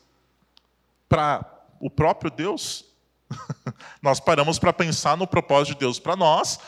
[1.10, 2.86] para o próprio Deus?
[4.02, 6.60] nós paramos para pensar no propósito de Deus para nós,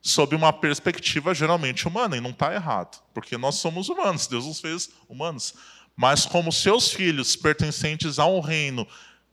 [0.00, 4.60] sob uma perspectiva geralmente humana, e não está errado, porque nós somos humanos, Deus nos
[4.60, 5.54] fez humanos.
[5.96, 8.86] Mas como seus filhos pertencentes a um reino,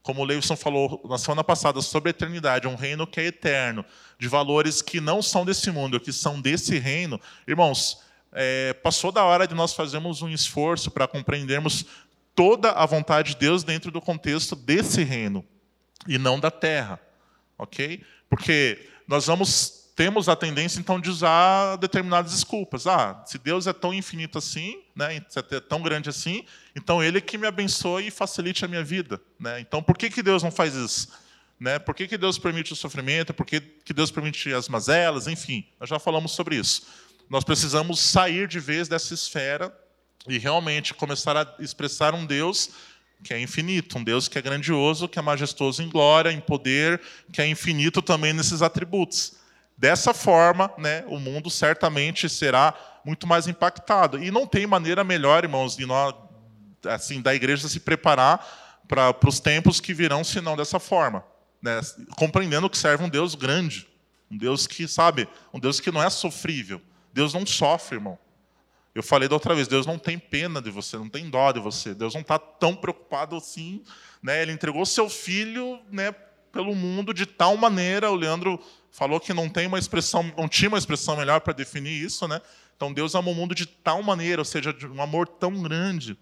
[0.04, 3.84] como o Leivson falou na semana passada sobre a eternidade, um reino que é eterno,
[4.18, 9.24] de valores que não são desse mundo, que são desse reino, irmãos, é, passou da
[9.24, 11.86] hora de nós fazermos um esforço para compreendermos
[12.36, 15.46] toda a vontade de Deus dentro do contexto desse reino
[16.08, 17.00] e não da terra,
[17.58, 18.04] ok?
[18.30, 22.88] Porque nós vamos temos a tendência então de usar determinadas desculpas.
[22.88, 27.22] Ah, se Deus é tão infinito assim, né, se é tão grande assim, então Ele
[27.22, 29.60] que me abençoe e facilite a minha vida, né?
[29.60, 31.10] Então por que que Deus não faz isso?
[31.62, 31.78] Né?
[31.78, 33.36] Por que, que Deus permite o sofrimento?
[33.36, 35.28] Por que, que Deus permite as mazelas?
[35.28, 36.88] Enfim, nós já falamos sobre isso.
[37.30, 39.72] Nós precisamos sair de vez dessa esfera
[40.28, 42.70] e realmente começar a expressar um Deus
[43.24, 47.00] que é infinito, um Deus que é grandioso, que é majestoso em glória, em poder,
[47.32, 49.34] que é infinito também nesses atributos.
[49.78, 52.74] Dessa forma, né, o mundo certamente será
[53.06, 54.24] muito mais impactado.
[54.24, 56.16] E não tem maneira melhor, irmãos, de nós,
[56.86, 61.24] assim, da igreja se preparar para os tempos que virão, senão dessa forma.
[61.62, 61.80] Né,
[62.18, 63.88] compreendendo que serve um Deus grande,
[64.30, 66.82] um Deus que, sabe, um Deus que não é sofrível.
[67.14, 68.18] Deus não sofre, irmão.
[68.94, 71.60] Eu falei da outra vez, Deus não tem pena de você, não tem dó de
[71.60, 71.94] você.
[71.94, 73.84] Deus não está tão preocupado assim.
[74.22, 74.42] Né?
[74.42, 76.14] Ele entregou seu filho né,
[76.52, 78.60] pelo mundo de tal maneira, o Leandro
[78.92, 82.42] falou que não tem uma expressão, não tinha uma expressão melhor para definir isso, né?
[82.76, 86.18] Então Deus ama o mundo de tal maneira, ou seja, de um amor tão grande,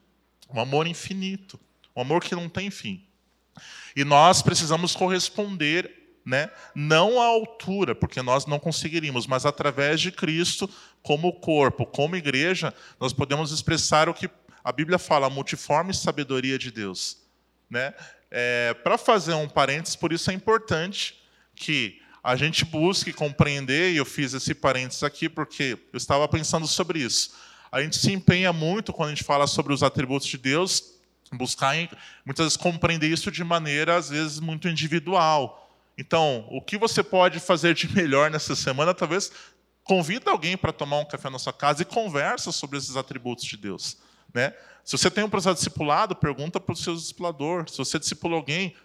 [0.53, 1.59] um amor infinito,
[1.95, 3.03] um amor que não tem fim.
[3.95, 5.91] E nós precisamos corresponder,
[6.23, 6.51] né?
[6.75, 10.69] Não à altura, porque nós não conseguiríamos, mas através de Cristo,
[11.01, 14.29] como corpo, como igreja, nós podemos expressar o que
[14.63, 17.17] a Bíblia fala, a multiforme sabedoria de Deus,
[17.69, 17.93] né?
[18.31, 21.19] É, para fazer um parênteses, por isso é importante
[21.55, 26.67] que a gente busque compreender, e eu fiz esse parênteses aqui porque eu estava pensando
[26.67, 27.33] sobre isso.
[27.71, 30.95] A gente se empenha muito quando a gente fala sobre os atributos de Deus,
[31.31, 31.75] buscar
[32.25, 35.67] muitas vezes compreender isso de maneira às vezes muito individual.
[35.97, 38.93] Então, o que você pode fazer de melhor nessa semana?
[38.93, 39.31] Talvez
[39.89, 43.57] convida alguém para tomar um café na sua casa e conversa sobre esses atributos de
[43.57, 43.97] Deus,
[44.31, 44.53] né?
[44.85, 47.67] Se você tem um processo discipulado, pergunta para o seu discipulador.
[47.67, 48.75] Se você discipula alguém,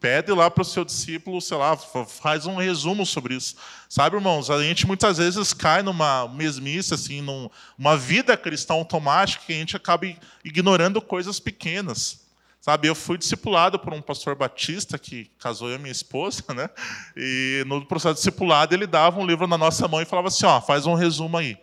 [0.00, 3.54] pede lá para o seu discípulo, sei lá, faz um resumo sobre isso.
[3.86, 9.52] Sabe, irmãos, a gente muitas vezes cai numa mesmice, assim, numa vida cristã automática que
[9.52, 10.06] a gente acaba
[10.42, 12.23] ignorando coisas pequenas.
[12.64, 16.70] Sabe, eu fui discipulado por um pastor batista que casou eu e minha esposa, né?
[17.14, 20.62] E no processo discipulado ele dava um livro na nossa mão e falava assim, ó,
[20.62, 21.58] faz um resumo aí.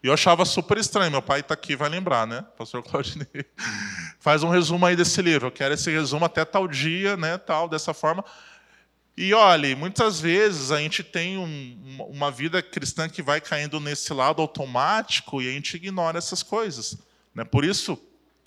[0.00, 2.46] E eu achava super estranho, meu pai está aqui, vai lembrar, né?
[2.56, 3.26] Pastor Claudinei.
[4.20, 5.48] Faz um resumo aí desse livro.
[5.48, 7.36] Eu quero esse resumo até tal dia, né?
[7.36, 8.24] Tal, dessa forma.
[9.16, 14.14] E olhe, muitas vezes a gente tem um, uma vida cristã que vai caindo nesse
[14.14, 16.96] lado automático e a gente ignora essas coisas.
[17.34, 17.42] Né?
[17.42, 18.00] Por isso,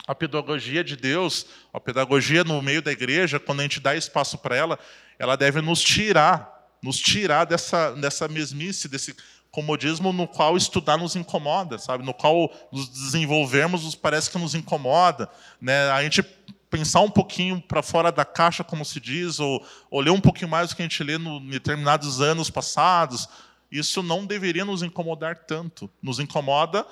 [0.07, 4.37] a pedagogia de Deus, a pedagogia no meio da igreja, quando a gente dá espaço
[4.37, 4.79] para ela,
[5.17, 9.15] ela deve nos tirar, nos tirar dessa, dessa mesmice, desse
[9.49, 12.03] comodismo no qual estudar nos incomoda, sabe?
[12.03, 15.29] No qual nos desenvolvermos parece que nos incomoda,
[15.61, 15.91] né?
[15.91, 16.23] A gente
[16.69, 20.69] pensar um pouquinho para fora da caixa, como se diz, ou, ler um pouquinho mais
[20.69, 23.29] do que a gente lê em determinados anos passados,
[23.71, 25.87] isso não deveria nos incomodar tanto.
[26.01, 26.83] Nos incomoda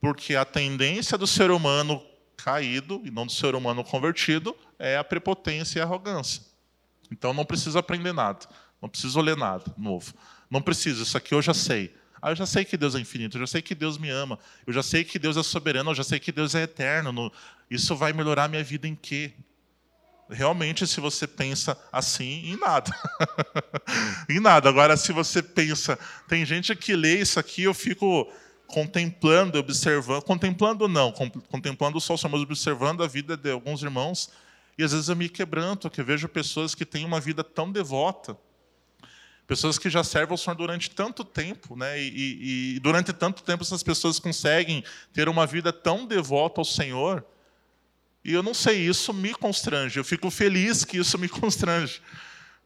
[0.00, 2.02] porque a tendência do ser humano
[2.42, 6.42] caído, e não do ser humano convertido, é a prepotência e a arrogância.
[7.10, 8.46] Então não preciso aprender nada,
[8.80, 10.14] não preciso ler nada novo.
[10.50, 11.94] Não preciso, isso aqui eu já sei.
[12.20, 14.38] Ah, eu já sei que Deus é infinito, eu já sei que Deus me ama,
[14.66, 17.30] eu já sei que Deus é soberano, eu já sei que Deus é eterno.
[17.70, 19.32] Isso vai melhorar a minha vida em quê?
[20.30, 22.90] Realmente, se você pensa assim, em nada.
[24.28, 24.68] em nada.
[24.68, 28.30] Agora, se você pensa, tem gente que lê isso aqui, eu fico
[28.68, 31.10] contemplando, observando, contemplando não,
[31.50, 34.30] contemplando só, mas observando a vida de alguns irmãos,
[34.76, 37.72] e às vezes eu me quebranto, que eu vejo pessoas que têm uma vida tão
[37.72, 38.38] devota,
[39.48, 41.98] Pessoas que já servem ao Senhor durante tanto tempo, né?
[41.98, 46.66] E, e, e, durante tanto tempo essas pessoas conseguem ter uma vida tão devota ao
[46.66, 47.24] Senhor.
[48.22, 49.98] E eu não sei, isso me constrange.
[49.98, 52.02] Eu fico feliz que isso me constrange.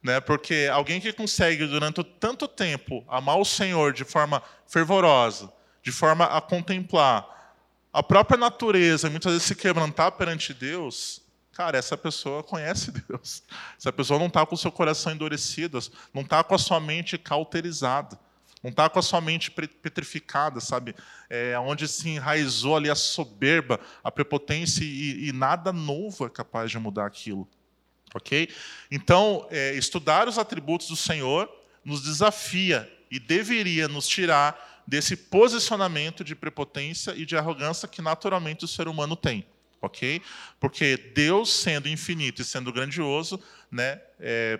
[0.03, 0.19] Né?
[0.19, 5.49] Porque alguém que consegue durante tanto tempo amar o Senhor de forma fervorosa,
[5.83, 7.31] de forma a contemplar
[7.91, 11.21] a própria natureza, muitas vezes se quebrantar perante Deus,
[11.53, 13.43] Cara, essa pessoa conhece Deus.
[13.77, 15.79] Essa pessoa não está com o seu coração endurecido,
[16.13, 18.19] não está com a sua mente cauterizada,
[18.63, 20.95] não está com a sua mente petrificada, sabe?
[21.29, 26.71] É, onde se enraizou ali a soberba, a prepotência e, e nada novo é capaz
[26.71, 27.47] de mudar aquilo.
[28.15, 28.49] Ok?
[28.89, 31.47] Então, é, estudar os atributos do Senhor
[31.85, 38.65] nos desafia e deveria nos tirar desse posicionamento de prepotência e de arrogância que naturalmente
[38.65, 39.45] o ser humano tem,
[39.81, 40.21] ok?
[40.59, 43.39] Porque Deus, sendo infinito e sendo grandioso,
[43.71, 44.59] né, é,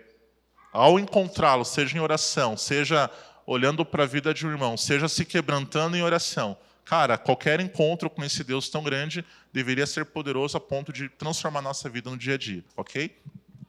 [0.71, 3.09] ao encontrá-lo, seja em oração, seja
[3.45, 8.09] olhando para a vida de um irmão, seja se quebrantando em oração, cara, qualquer encontro
[8.09, 12.17] com esse Deus tão grande deveria ser poderoso a ponto de transformar nossa vida no
[12.17, 13.15] dia a dia, ok?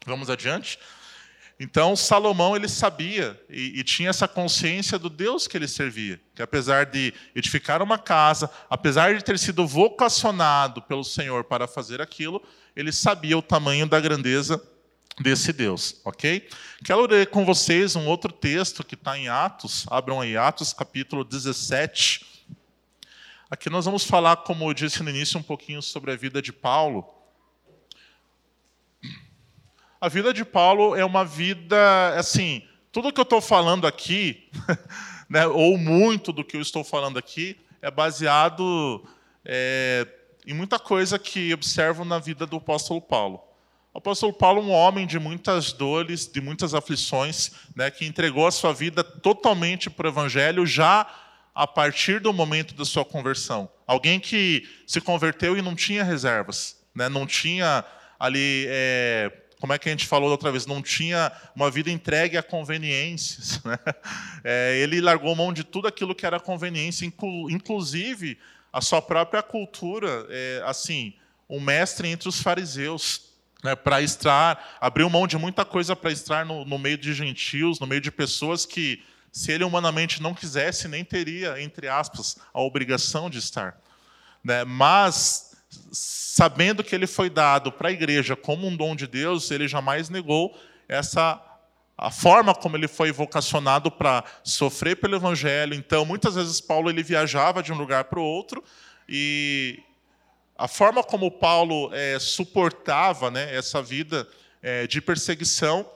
[0.07, 0.79] Vamos adiante.
[1.59, 6.43] Então Salomão ele sabia e, e, tinha essa consciência do Deus que ele servia, que
[6.43, 12.43] apesar de edificar uma casa, apesar de ter sido vocacionado pelo Senhor para fazer aquilo,
[12.75, 14.61] ele sabia o tamanho da grandeza
[15.21, 16.49] desse Deus, ok?
[16.85, 21.23] Quero ler com vocês um outro texto que está em Atos, abram aí Atos capítulo
[21.23, 22.27] 17.
[23.49, 26.53] Aqui nós vamos falar, como eu disse no início, um pouquinho sobre a vida de
[26.53, 27.14] Paulo.
[30.05, 32.61] A vida de Paulo é uma vida, assim,
[32.93, 34.51] tudo que eu estou falando aqui,
[35.31, 39.03] né, ou muito do que eu estou falando aqui, é baseado
[39.43, 40.07] é,
[40.47, 43.43] em muita coisa que observo na vida do apóstolo Paulo.
[43.95, 48.47] O apóstolo Paulo é um homem de muitas dores, de muitas aflições, né, que entregou
[48.47, 51.07] a sua vida totalmente para o evangelho já
[51.55, 53.71] a partir do momento da sua conversão.
[53.87, 57.83] Alguém que se converteu e não tinha reservas, né, não tinha
[58.21, 59.33] ali é,
[59.65, 63.59] como é que a gente falou outra vez, não tinha uma vida entregue a conveniências.
[63.65, 63.79] Né?
[64.45, 67.11] É, ele largou mão de tudo aquilo que era conveniência,
[67.49, 68.39] inclusive
[68.71, 71.15] a sua própria cultura, é, assim,
[71.49, 73.33] um mestre entre os fariseus.
[73.63, 77.81] Né, para estar, abriu mão de muita coisa para estar no, no meio de gentios,
[77.81, 82.61] no meio de pessoas que, se ele humanamente não quisesse, nem teria, entre aspas, a
[82.61, 83.81] obrigação de estar.
[84.45, 84.63] Né?
[84.63, 85.54] Mas
[85.93, 90.09] sabendo que ele foi dado para a igreja como um dom de Deus, ele jamais
[90.09, 90.57] negou
[90.89, 91.41] essa
[91.97, 95.75] a forma como ele foi vocacionado para sofrer pelo evangelho.
[95.75, 98.65] Então, muitas vezes Paulo ele viajava de um lugar para o outro
[99.09, 99.79] e
[100.59, 104.27] a forma como Paulo é, suportava né, essa vida
[104.63, 105.89] é, de perseguição,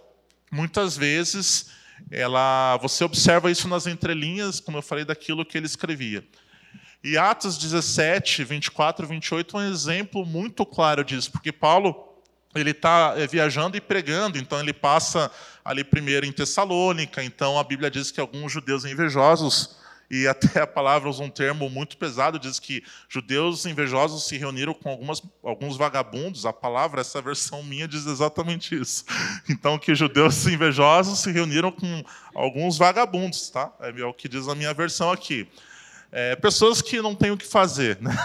[0.52, 1.70] muitas vezes
[2.10, 6.24] ela, você observa isso nas entrelinhas, como eu falei, daquilo que ele escrevia.
[7.02, 12.08] E Atos 17, 24 e 28 é um exemplo muito claro disso, porque Paulo
[12.54, 15.30] ele está é, viajando e pregando, então ele passa
[15.64, 19.76] ali primeiro em Tessalônica, então a Bíblia diz que alguns judeus invejosos,
[20.10, 24.72] e até a palavra usa um termo muito pesado, diz que judeus invejosos se reuniram
[24.72, 29.04] com algumas, alguns vagabundos, a palavra, essa versão minha diz exatamente isso.
[29.48, 33.72] Então, que judeus invejosos se reuniram com alguns vagabundos, tá?
[33.80, 35.46] É o que diz a minha versão aqui.
[36.10, 38.16] É, pessoas que não têm o que fazer, né?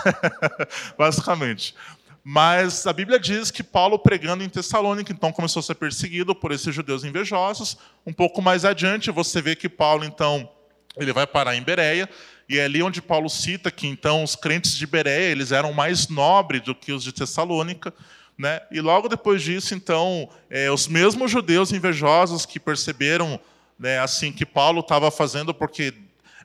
[0.98, 1.76] basicamente.
[2.24, 6.54] Mas a Bíblia diz que Paulo, pregando em Tessalônica, então começou a ser perseguido por
[6.54, 7.78] esses judeus invejosos.
[8.06, 10.50] Um pouco mais adiante, você vê que Paulo, então,
[10.96, 12.10] ele vai parar em Bereia,
[12.48, 16.08] e é ali onde Paulo cita que, então, os crentes de Bereia, eles eram mais
[16.08, 17.93] nobres do que os de Tessalônica.
[18.38, 18.62] Né?
[18.72, 23.39] E logo depois disso, então, é, os mesmos judeus invejosos que perceberam
[23.78, 25.93] né, assim que Paulo estava fazendo, porque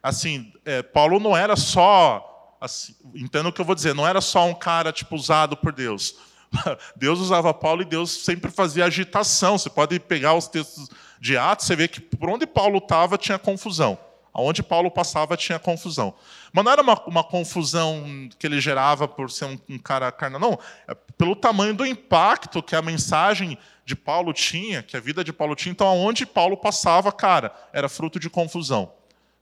[0.03, 4.21] assim, é, Paulo não era só, assim, entendo o que eu vou dizer, não era
[4.21, 6.17] só um cara tipo usado por Deus.
[6.97, 9.59] Deus usava Paulo e Deus sempre fazia agitação.
[9.59, 10.89] Você pode pegar os textos
[11.21, 13.99] de Atos, você vê que por onde Paulo estava tinha confusão.
[14.33, 16.15] Aonde Paulo passava tinha confusão.
[16.53, 20.41] Mas não era uma, uma confusão que ele gerava por ser um, um cara carnal,
[20.41, 20.59] não.
[20.87, 25.33] É pelo tamanho do impacto que a mensagem de Paulo tinha, que a vida de
[25.33, 25.73] Paulo tinha.
[25.73, 28.93] Então, aonde Paulo passava, cara, era fruto de confusão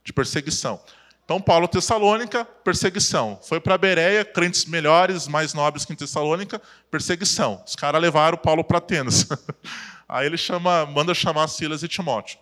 [0.07, 0.79] de perseguição.
[1.25, 3.37] Então, Paulo, Tessalônica, perseguição.
[3.43, 7.61] Foi para Bereia, crentes melhores, mais nobres que em Tessalônica, perseguição.
[7.67, 9.27] Os caras levaram Paulo para Atenas.
[10.07, 12.39] aí ele chama, manda chamar Silas e Timóteo.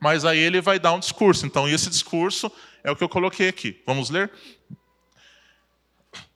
[0.00, 1.46] Mas aí ele vai dar um discurso.
[1.46, 2.50] Então, esse discurso
[2.82, 3.80] é o que eu coloquei aqui.
[3.86, 4.32] Vamos ler?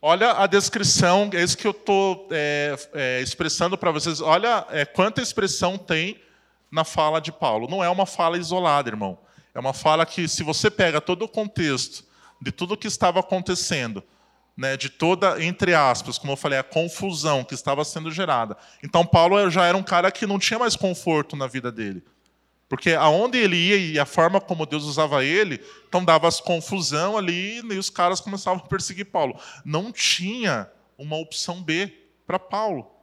[0.01, 4.21] Olha a descrição, é isso que eu estou é, é, expressando para vocês.
[4.21, 6.21] Olha é, quanta expressão tem
[6.71, 7.67] na fala de Paulo.
[7.69, 9.19] Não é uma fala isolada, irmão.
[9.53, 12.03] É uma fala que, se você pega todo o contexto
[12.41, 14.03] de tudo o que estava acontecendo,
[14.55, 18.57] né, de toda, entre aspas, como eu falei, a confusão que estava sendo gerada.
[18.83, 22.03] Então, Paulo já era um cara que não tinha mais conforto na vida dele.
[22.69, 27.17] Porque aonde ele ia e a forma como Deus usava ele, então dava as confusão
[27.17, 29.39] ali e os caras começavam a perseguir Paulo.
[29.65, 31.91] Não tinha uma opção B
[32.27, 32.98] para Paulo.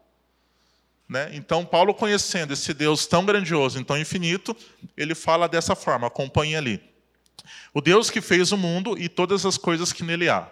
[1.09, 1.31] Né?
[1.33, 4.57] Então, Paulo, conhecendo esse Deus tão grandioso, tão infinito,
[4.97, 6.83] ele fala dessa forma, acompanhe ali.
[7.73, 10.49] O Deus que fez o mundo e todas as coisas que nele há.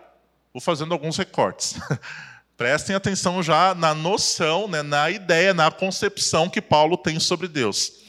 [0.52, 1.74] Vou fazendo alguns recortes.
[2.56, 8.04] Prestem atenção já na noção, né, na ideia, na concepção que Paulo tem sobre Deus.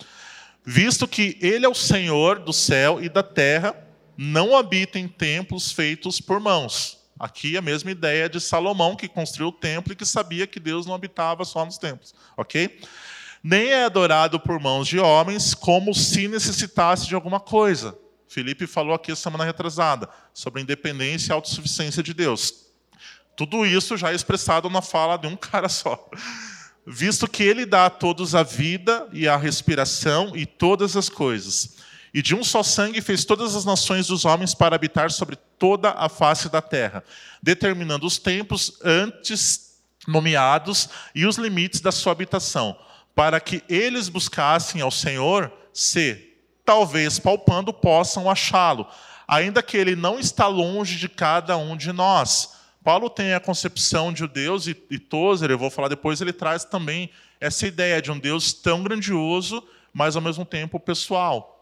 [0.64, 3.76] visto que ele é o Senhor do céu e da terra,
[4.18, 7.05] não habita em templos feitos por mãos.
[7.26, 10.86] Aqui a mesma ideia de Salomão, que construiu o templo e que sabia que Deus
[10.86, 12.80] não habitava só nos templos, ok?
[13.44, 17.98] Nem é adorado por mãos de homens, como se necessitasse de alguma coisa.
[18.28, 22.68] Felipe falou aqui semana retrasada sobre a independência e a autossuficiência de Deus.
[23.36, 26.08] Tudo isso já é expressado na fala de um cara só.
[26.86, 31.78] Visto que ele dá a todos a vida e a respiração e todas as coisas
[32.16, 35.92] e de um só sangue fez todas as nações dos homens para habitar sobre toda
[35.92, 37.04] a face da terra,
[37.44, 42.74] determinando os tempos antes nomeados e os limites da sua habitação,
[43.14, 48.88] para que eles buscassem ao Senhor, se, talvez palpando, possam achá-lo,
[49.28, 52.54] ainda que ele não está longe de cada um de nós.
[52.82, 56.32] Paulo tem a concepção de um Deus, e, e Tozer, eu vou falar depois, ele
[56.32, 57.10] traz também
[57.42, 59.62] essa ideia de um Deus tão grandioso,
[59.94, 61.55] mas ao mesmo tempo pessoal.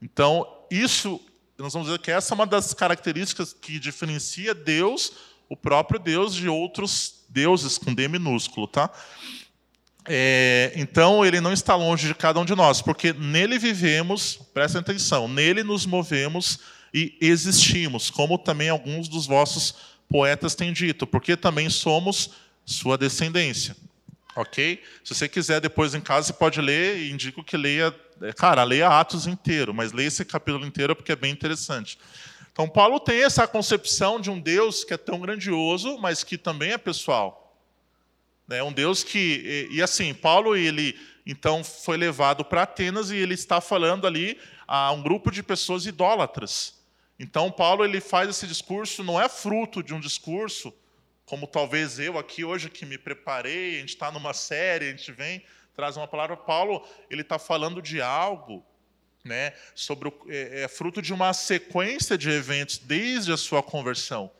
[0.00, 1.20] Então, isso,
[1.58, 5.12] nós vamos dizer que essa é uma das características que diferencia Deus,
[5.48, 8.90] o próprio Deus, de outros deuses com D minúsculo, tá?
[10.08, 14.80] É, então, ele não está longe de cada um de nós, porque nele vivemos, prestem
[14.80, 16.60] atenção, nele nos movemos
[16.94, 19.74] e existimos, como também alguns dos vossos
[20.08, 22.30] poetas têm dito, porque também somos
[22.64, 23.76] sua descendência.
[24.36, 24.82] Ok?
[25.02, 28.62] Se você quiser depois em casa, você pode ler e indico que leia é, cara,
[28.64, 31.98] leia Atos inteiro, mas leia esse capítulo inteiro porque é bem interessante.
[32.52, 36.72] Então, Paulo tem essa concepção de um Deus que é tão grandioso, mas que também
[36.72, 37.54] é pessoal.
[38.48, 39.68] É um Deus que.
[39.70, 44.38] E, e assim, Paulo, ele então foi levado para Atenas e ele está falando ali
[44.66, 46.74] a um grupo de pessoas idólatras.
[47.18, 50.72] Então, Paulo ele faz esse discurso, não é fruto de um discurso,
[51.26, 55.12] como talvez eu aqui hoje que me preparei, a gente está numa série, a gente
[55.12, 56.36] vem traz uma palavra.
[56.36, 58.64] Paulo ele está falando de algo,
[59.22, 64.30] né, sobre o, é, é, fruto de uma sequência de eventos desde a sua conversão.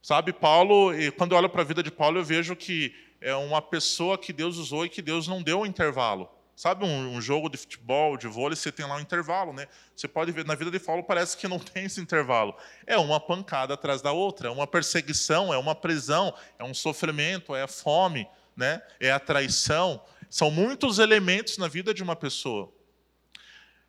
[0.00, 3.60] Sabe, Paulo, quando eu olho para a vida de Paulo, eu vejo que é uma
[3.60, 6.30] pessoa que Deus usou e que Deus não deu um intervalo.
[6.56, 9.68] Sabe um, um, jogo de futebol, de vôlei, você tem lá um intervalo, né?
[9.94, 12.56] Você pode ver, na vida de Paulo parece que não tem esse intervalo.
[12.86, 17.54] É uma pancada atrás da outra, é uma perseguição, é uma prisão, é um sofrimento,
[17.54, 18.26] é a fome,
[18.56, 18.80] né?
[18.98, 22.72] é a traição, são muitos elementos na vida de uma pessoa.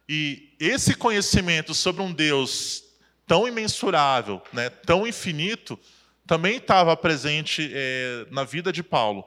[0.10, 2.84] E esse conhecimento sobre um Deus
[3.26, 5.78] tão imensurável, né, tão infinito,
[6.26, 9.26] também estava presente é, na vida de Paulo.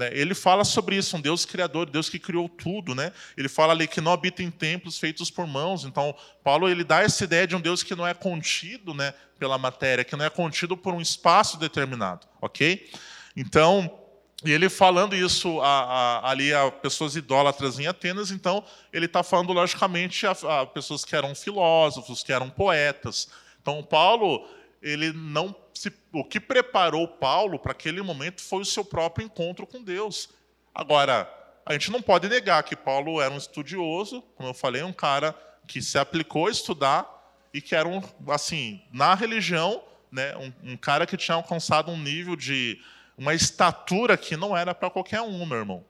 [0.00, 0.10] Né?
[0.14, 2.94] Ele fala sobre isso, um Deus criador, Deus que criou tudo.
[2.94, 3.12] Né?
[3.36, 5.84] Ele fala ali que não habita em templos feitos por mãos.
[5.84, 9.58] Então, Paulo ele dá essa ideia de um Deus que não é contido né, pela
[9.58, 12.26] matéria, que não é contido por um espaço determinado.
[12.40, 12.90] ok?
[13.36, 13.94] Então,
[14.42, 19.22] e ele falando isso a, a, ali a pessoas idólatras em Atenas, então ele está
[19.22, 23.28] falando, logicamente, a, a, pessoas que eram filósofos, que eram poetas.
[23.60, 24.48] Então, Paulo,
[24.82, 29.66] ele não se, o que preparou Paulo para aquele momento foi o seu próprio encontro
[29.66, 30.28] com Deus.
[30.74, 31.28] Agora,
[31.64, 35.34] a gente não pode negar que Paulo era um estudioso, como eu falei, um cara
[35.66, 37.06] que se aplicou a estudar
[37.52, 41.98] e que era um, assim, na religião, né, um, um cara que tinha alcançado um
[41.98, 42.80] nível de
[43.16, 45.84] uma estatura que não era para qualquer um, meu irmão.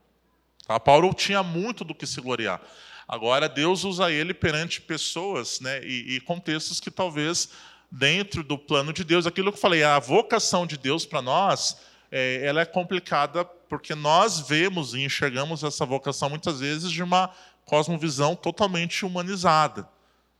[0.67, 0.79] Tá?
[0.81, 2.61] Paulo tinha muito do que se gloriar.
[3.07, 7.51] Agora, Deus usa ele perante pessoas né, e, e contextos que talvez,
[7.91, 11.79] dentro do plano de Deus, aquilo que eu falei, a vocação de Deus para nós,
[12.11, 17.31] é, ela é complicada porque nós vemos e enxergamos essa vocação muitas vezes de uma
[17.65, 19.89] cosmovisão totalmente humanizada.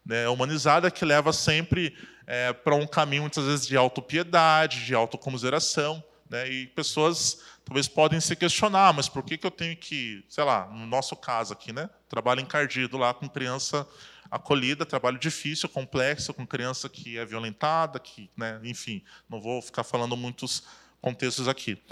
[0.05, 0.29] Né?
[0.29, 1.97] Humanizada que leva sempre
[2.27, 6.03] é, para um caminho, muitas vezes, de autopiedade, de autocomiseração.
[6.29, 6.49] Né?
[6.49, 10.67] E pessoas talvez podem se questionar, mas por que, que eu tenho que, sei lá,
[10.67, 11.89] no nosso caso aqui, né?
[12.09, 13.87] trabalho encardido lá com criança
[14.31, 18.61] acolhida, trabalho difícil, complexo, com criança que é violentada, que, né?
[18.65, 20.63] enfim, não vou ficar falando muitos
[21.01, 21.83] contextos aqui.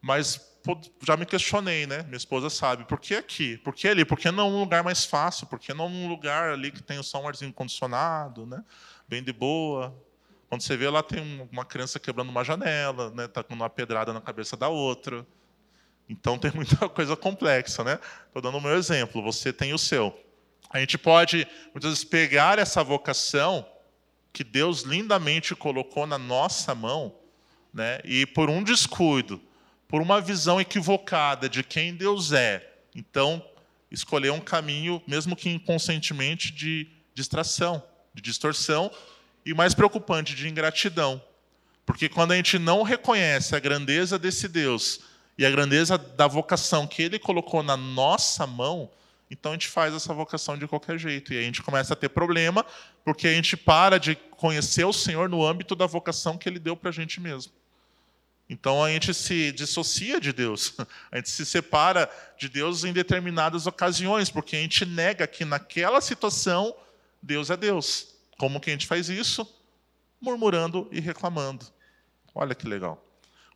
[0.00, 0.56] Mas
[1.02, 2.02] já me questionei, né?
[2.04, 2.84] Minha esposa sabe.
[2.84, 3.56] Por que aqui?
[3.58, 4.04] Por que ali?
[4.04, 5.46] Por que não um lugar mais fácil?
[5.46, 8.64] Por que não um lugar ali que tem só um arzinho condicionado, né?
[9.08, 9.96] Bem de boa,
[10.48, 14.12] quando você vê lá tem uma criança quebrando uma janela, né, tá com uma pedrada
[14.12, 15.26] na cabeça da outra.
[16.08, 17.98] Então tem muita coisa complexa, né?
[18.26, 20.16] Estou dando o meu exemplo, você tem o seu.
[20.70, 23.66] A gente pode muitas vezes pegar essa vocação
[24.32, 27.14] que Deus lindamente colocou na nossa mão,
[27.72, 28.00] né?
[28.04, 29.40] E por um descuido,
[29.88, 33.42] por uma visão equivocada de quem Deus é, então
[33.90, 38.90] escolher um caminho, mesmo que inconscientemente, de distração, de distorção
[39.44, 41.22] e mais preocupante, de ingratidão.
[41.84, 45.00] Porque quando a gente não reconhece a grandeza desse Deus
[45.38, 48.90] e a grandeza da vocação que ele colocou na nossa mão,
[49.30, 51.32] Então a gente faz essa vocação de qualquer jeito.
[51.32, 52.64] E a gente começa a ter problema,
[53.04, 56.76] porque a gente para de conhecer o Senhor no âmbito da vocação que Ele deu
[56.76, 57.52] para a gente mesmo.
[58.48, 60.74] Então a gente se dissocia de Deus,
[61.10, 62.08] a gente se separa
[62.38, 66.74] de Deus em determinadas ocasiões, porque a gente nega que naquela situação
[67.20, 68.14] Deus é Deus.
[68.38, 69.46] Como que a gente faz isso?
[70.20, 71.66] Murmurando e reclamando.
[72.34, 73.02] Olha que legal.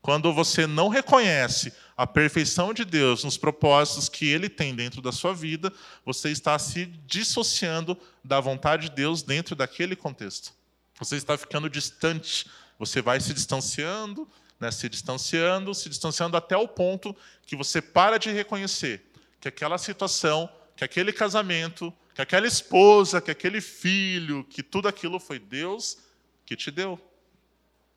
[0.03, 5.12] Quando você não reconhece a perfeição de Deus nos propósitos que Ele tem dentro da
[5.12, 5.72] sua vida,
[6.05, 10.53] você está se dissociando da vontade de Deus dentro daquele contexto.
[10.98, 12.46] Você está ficando distante.
[12.78, 14.26] Você vai se distanciando,
[14.59, 19.05] né, se distanciando, se distanciando até o ponto que você para de reconhecer
[19.40, 25.18] que aquela situação, que aquele casamento, que aquela esposa, que aquele filho, que tudo aquilo
[25.18, 25.98] foi Deus
[26.44, 27.01] que te deu.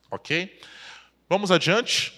[0.09, 0.59] Ok?
[1.33, 2.13] Vamos adiante?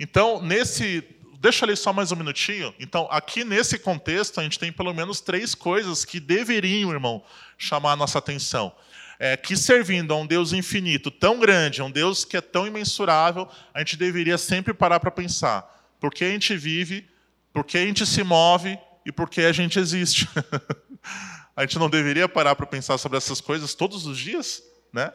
[0.00, 1.04] Então, nesse.
[1.40, 2.74] Deixa ler só mais um minutinho.
[2.80, 7.22] Então, aqui nesse contexto, a gente tem pelo menos três coisas que deveriam, irmão,
[7.58, 8.74] chamar a nossa atenção.
[9.18, 12.66] É, que servindo a um Deus infinito, tão grande, a um Deus que é tão
[12.66, 15.62] imensurável, a gente deveria sempre parar para pensar
[16.00, 17.06] por que a gente vive,
[17.52, 20.26] por que a gente se move e por que a gente existe.
[21.54, 24.62] a gente não deveria parar para pensar sobre essas coisas todos os dias?
[24.94, 25.12] Né?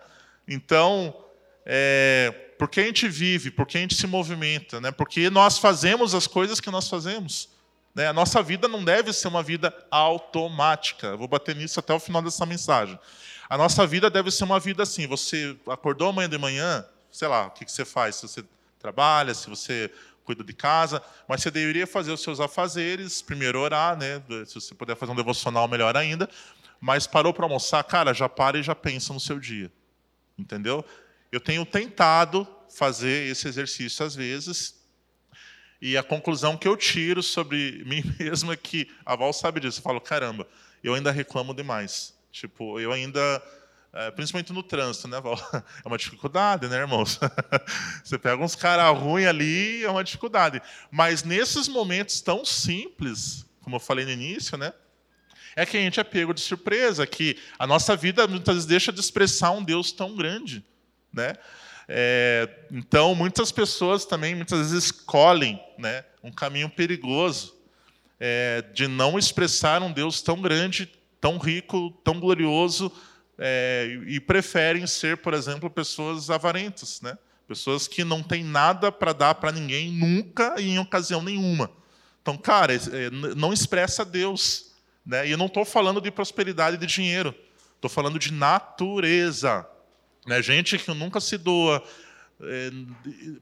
[0.47, 1.23] Então,
[1.65, 4.91] é, por que a gente vive, por que a gente se movimenta, né?
[4.91, 7.49] porque nós fazemos as coisas que nós fazemos.
[7.93, 8.07] Né?
[8.07, 11.07] A nossa vida não deve ser uma vida automática.
[11.07, 12.97] Eu vou bater nisso até o final dessa mensagem.
[13.49, 17.47] A nossa vida deve ser uma vida assim: você acordou amanhã de manhã, sei lá,
[17.47, 18.15] o que você faz?
[18.15, 18.43] Se você
[18.79, 19.91] trabalha, se você
[20.25, 24.21] cuida de casa, mas você deveria fazer os seus afazeres, primeiro orar, né?
[24.45, 26.29] Se você puder fazer um devocional, melhor ainda.
[26.79, 29.71] Mas parou para almoçar, cara, já para e já pensa no seu dia.
[30.37, 30.83] Entendeu?
[31.33, 34.79] Eu tenho tentado fazer esse exercício às vezes,
[35.81, 39.79] e a conclusão que eu tiro sobre mim mesmo é que a Val sabe disso.
[39.79, 40.47] Eu falo, caramba,
[40.83, 42.13] eu ainda reclamo demais.
[42.31, 43.41] Tipo, eu ainda
[43.91, 45.35] é, principalmente no trânsito, né, Val?
[45.83, 47.19] É uma dificuldade, né, irmãos?
[48.05, 50.61] Você pega uns caras ruins ali, é uma dificuldade.
[50.91, 54.71] Mas nesses momentos tão simples, como eu falei no início, né?
[55.55, 58.93] É que a gente é pego de surpresa, que a nossa vida muitas vezes deixa
[58.93, 60.63] de expressar um Deus tão grande,
[61.13, 61.33] né?
[61.87, 67.55] É, então, muitas pessoas também, muitas vezes, escolhem né, um caminho perigoso
[68.19, 70.89] é, de não expressar um Deus tão grande,
[71.19, 72.91] tão rico, tão glorioso,
[73.37, 77.17] é, e preferem ser, por exemplo, pessoas avarentas, né?
[77.47, 81.69] pessoas que não têm nada para dar para ninguém nunca e em ocasião nenhuma.
[82.21, 84.71] Então, cara, é, não expressa Deus.
[85.05, 85.27] Né?
[85.27, 87.35] E eu não estou falando de prosperidade de dinheiro,
[87.75, 89.67] estou falando de natureza.
[90.25, 90.41] Né?
[90.41, 91.83] Gente que nunca se doa.
[92.41, 92.71] É,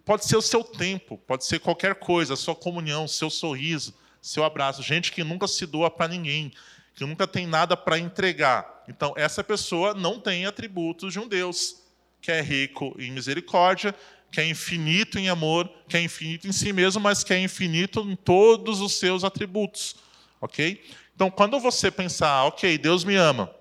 [0.06, 4.44] pode ser o seu tempo, pode ser qualquer coisa, a sua comunhão, seu sorriso, seu
[4.44, 4.84] abraço.
[4.84, 6.52] Gente que nunca se doa para ninguém,
[6.94, 8.84] que nunca tem nada para entregar.
[8.88, 11.82] Então, essa pessoa não tem atributos de um Deus
[12.22, 13.96] que é rico em misericórdia,
[14.32, 18.02] que é infinito em amor, que é infinito em si mesmo, mas que é infinito
[18.02, 19.96] em todos os seus atributos.
[20.40, 20.82] Ok?
[21.16, 23.54] Então, quando você pensar, ok, Deus me ama,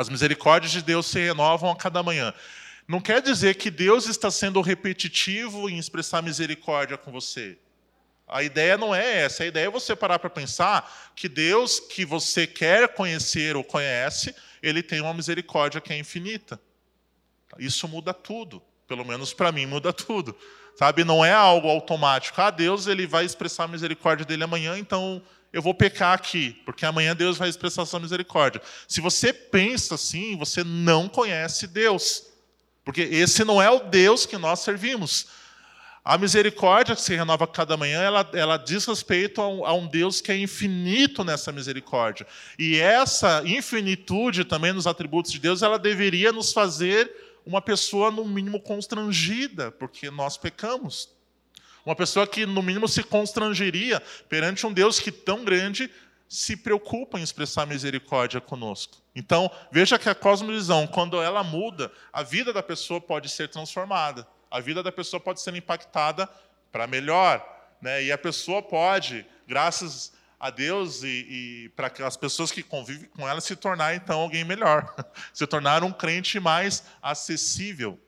[0.00, 2.32] as misericórdias de Deus se renovam a cada manhã.
[2.88, 7.58] Não quer dizer que Deus está sendo repetitivo em expressar misericórdia com você.
[8.26, 9.42] A ideia não é essa.
[9.42, 14.34] A ideia é você parar para pensar que Deus que você quer conhecer ou conhece,
[14.62, 16.58] ele tem uma misericórdia que é infinita.
[17.58, 18.62] Isso muda tudo.
[18.88, 20.34] Pelo menos para mim muda tudo.
[20.76, 22.40] Sabe, não é algo automático.
[22.40, 25.22] Ah, Deus ele vai expressar a misericórdia dele amanhã, então
[25.52, 28.62] eu vou pecar aqui, porque amanhã Deus vai expressar sua misericórdia.
[28.86, 32.26] Se você pensa assim, você não conhece Deus.
[32.84, 35.26] Porque esse não é o Deus que nós servimos.
[36.04, 39.86] A misericórdia que se renova cada manhã, ela, ela diz respeito a um, a um,
[39.86, 42.26] Deus que é infinito nessa misericórdia.
[42.58, 47.10] E essa infinitude também nos atributos de Deus, ela deveria nos fazer
[47.44, 51.19] uma pessoa, no mínimo, constrangida, porque nós pecamos.
[51.90, 55.90] Uma pessoa que, no mínimo, se constrangeria perante um Deus que tão grande
[56.28, 58.98] se preocupa em expressar misericórdia conosco.
[59.14, 64.26] Então, veja que a cosmovisão, quando ela muda, a vida da pessoa pode ser transformada
[64.50, 66.28] a vida da pessoa pode ser impactada
[66.72, 67.46] para melhor.
[67.80, 68.04] Né?
[68.04, 73.28] E a pessoa pode, graças a Deus e, e para as pessoas que convivem com
[73.28, 74.92] ela, se tornar então alguém melhor,
[75.32, 77.98] se tornar um crente mais acessível.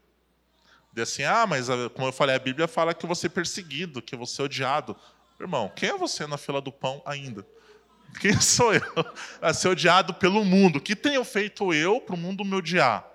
[0.92, 4.14] De assim, ah, mas como eu falei, a Bíblia fala que você é perseguido, que
[4.14, 4.96] você é odiado.
[5.40, 7.46] Irmão, quem é você na fila do pão ainda?
[8.20, 8.82] Quem sou eu
[9.40, 10.76] a ser odiado pelo mundo?
[10.76, 13.06] O que tenho feito eu para o mundo me odiar?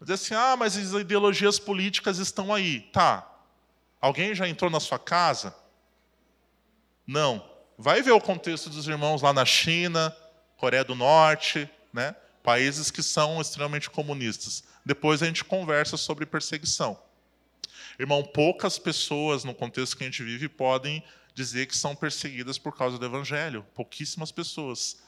[0.00, 2.80] Dizer assim, ah, mas as ideologias políticas estão aí.
[2.92, 3.30] Tá.
[4.00, 5.54] Alguém já entrou na sua casa?
[7.06, 7.46] Não.
[7.78, 10.14] Vai ver o contexto dos irmãos lá na China,
[10.56, 12.16] Coreia do Norte, né?
[12.46, 14.62] Países que são extremamente comunistas.
[14.84, 16.96] Depois a gente conversa sobre perseguição.
[17.98, 21.02] Irmão, poucas pessoas no contexto que a gente vive podem
[21.34, 23.66] dizer que são perseguidas por causa do evangelho.
[23.74, 25.02] Pouquíssimas pessoas.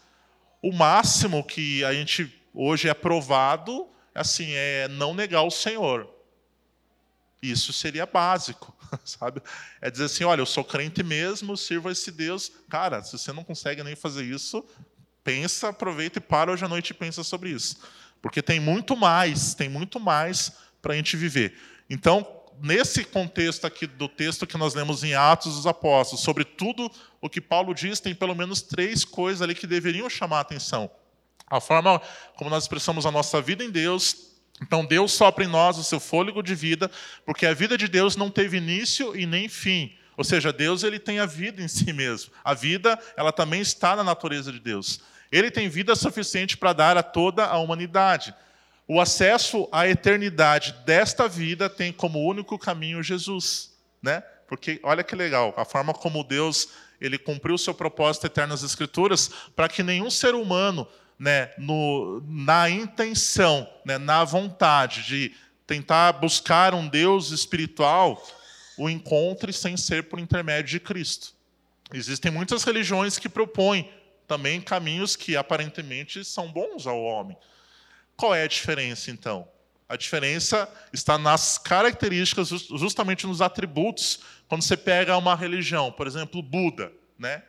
[0.60, 6.12] O máximo que a gente hoje é provado assim é não negar o Senhor.
[7.40, 9.40] Isso seria básico, sabe?
[9.80, 12.50] É dizer assim, olha, eu sou crente mesmo, sirvo a esse Deus.
[12.68, 14.66] Cara, se você não consegue nem fazer isso,
[15.24, 17.78] pensa, aproveita e para hoje à noite e pensa sobre isso.
[18.20, 20.52] Porque tem muito mais, tem muito mais
[20.82, 21.56] para a gente viver.
[21.88, 22.26] Então,
[22.60, 26.90] nesse contexto aqui do texto que nós lemos em Atos dos Apóstolos, sobre tudo
[27.20, 30.90] o que Paulo diz, tem pelo menos três coisas ali que deveriam chamar a atenção.
[31.50, 32.00] A forma
[32.36, 34.28] como nós expressamos a nossa vida em Deus.
[34.60, 36.90] Então, Deus sopra em nós o seu fôlego de vida,
[37.24, 39.96] porque a vida de Deus não teve início e nem fim.
[40.18, 42.32] Ou seja, Deus ele tem a vida em si mesmo.
[42.42, 45.00] A vida, ela também está na natureza de Deus.
[45.30, 48.34] Ele tem vida suficiente para dar a toda a humanidade.
[48.88, 54.20] O acesso à eternidade desta vida tem como único caminho Jesus, né?
[54.48, 56.68] Porque olha que legal, a forma como Deus
[57.00, 60.84] ele cumpriu o seu propósito eterno nas Escrituras, para que nenhum ser humano,
[61.16, 65.32] né, no, na intenção, né, na vontade de
[65.64, 68.20] tentar buscar um Deus espiritual,
[68.78, 71.34] o encontre sem ser por intermédio de Cristo.
[71.92, 73.90] Existem muitas religiões que propõem
[74.26, 77.36] também caminhos que aparentemente são bons ao homem.
[78.16, 79.48] Qual é a diferença, então?
[79.88, 84.20] A diferença está nas características, justamente nos atributos.
[84.46, 87.42] Quando você pega uma religião, por exemplo, Buda, né?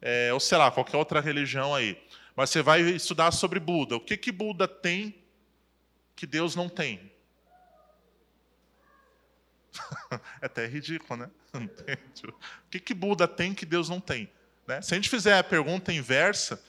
[0.00, 1.98] É, ou sei lá, qualquer outra religião aí.
[2.34, 3.96] Mas você vai estudar sobre Buda.
[3.96, 5.14] O que, que Buda tem
[6.16, 7.10] que Deus não tem?
[10.40, 11.30] é até ridículo, né?
[12.26, 14.28] O que, que Buda tem que Deus não tem?
[14.66, 14.82] Né?
[14.82, 16.60] Se a gente fizer a pergunta inversa,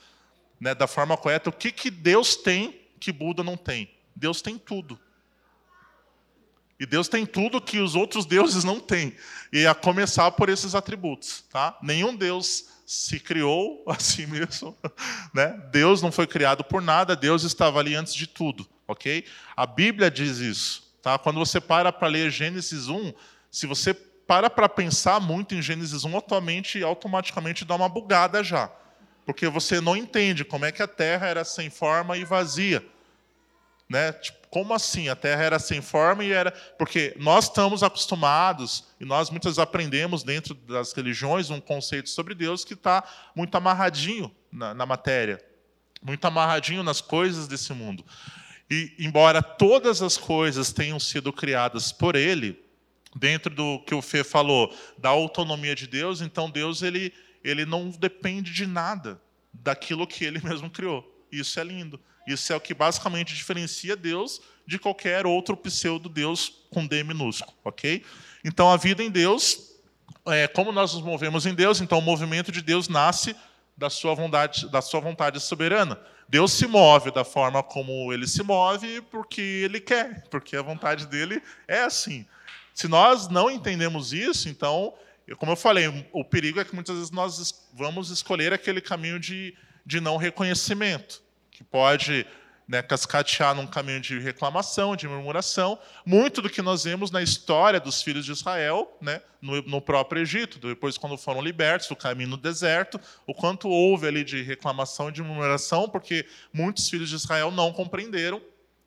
[0.60, 3.90] né, da forma correta, o que, que Deus tem que Buda não tem?
[4.16, 5.00] Deus tem tudo.
[6.80, 9.16] E Deus tem tudo que os outros deuses não têm.
[9.52, 11.44] E a começar por esses atributos.
[11.50, 11.78] Tá?
[11.82, 14.78] Nenhum Deus se criou a si mesmo.
[15.34, 15.48] Né?
[15.72, 18.68] Deus não foi criado por nada, Deus estava ali antes de tudo.
[18.88, 19.26] ok?
[19.56, 20.85] A Bíblia diz isso.
[21.06, 21.20] Tá?
[21.20, 23.14] Quando você para para ler Gênesis 1,
[23.52, 28.72] se você para para pensar muito em Gênesis 1, atualmente, automaticamente dá uma bugada já.
[29.24, 32.84] Porque você não entende como é que a terra era sem forma e vazia.
[33.88, 34.14] Né?
[34.14, 35.08] Tipo, como assim?
[35.08, 36.50] A terra era sem forma e era.
[36.76, 42.66] Porque nós estamos acostumados, e nós muitas aprendemos dentro das religiões um conceito sobre Deus
[42.66, 43.04] que está
[43.36, 45.40] muito amarradinho na, na matéria,
[46.02, 48.04] muito amarradinho nas coisas desse mundo.
[48.70, 52.60] E, embora todas as coisas tenham sido criadas por Ele,
[53.16, 57.14] dentro do que o Fê falou, da autonomia de Deus, então Deus ele,
[57.44, 59.22] ele não depende de nada
[59.54, 61.10] daquilo que ele mesmo criou.
[61.32, 62.00] Isso é lindo.
[62.28, 68.04] Isso é o que basicamente diferencia Deus de qualquer outro pseudo-Deus com D minúsculo, ok?
[68.44, 69.76] Então a vida em Deus,
[70.26, 73.36] é, como nós nos movemos em Deus, então o movimento de Deus nasce
[73.78, 76.00] da sua vontade, da sua vontade soberana.
[76.28, 81.06] Deus se move da forma como ele se move porque ele quer, porque a vontade
[81.06, 82.26] dele é assim.
[82.74, 84.94] Se nós não entendemos isso, então,
[85.38, 89.56] como eu falei, o perigo é que muitas vezes nós vamos escolher aquele caminho de,
[89.86, 91.22] de não reconhecimento,
[91.52, 92.26] que pode
[92.68, 95.78] né, cascatear num caminho de reclamação, de murmuração.
[96.06, 100.22] Muito do que nós vemos na história dos filhos de Israel, né, no, no, próprio
[100.22, 105.12] Egito, depois quando foram libertos, o caminho no deserto, o quanto houve ali de reclamação
[105.12, 108.42] de murmuração, porque muitos filhos de Israel não compreenderam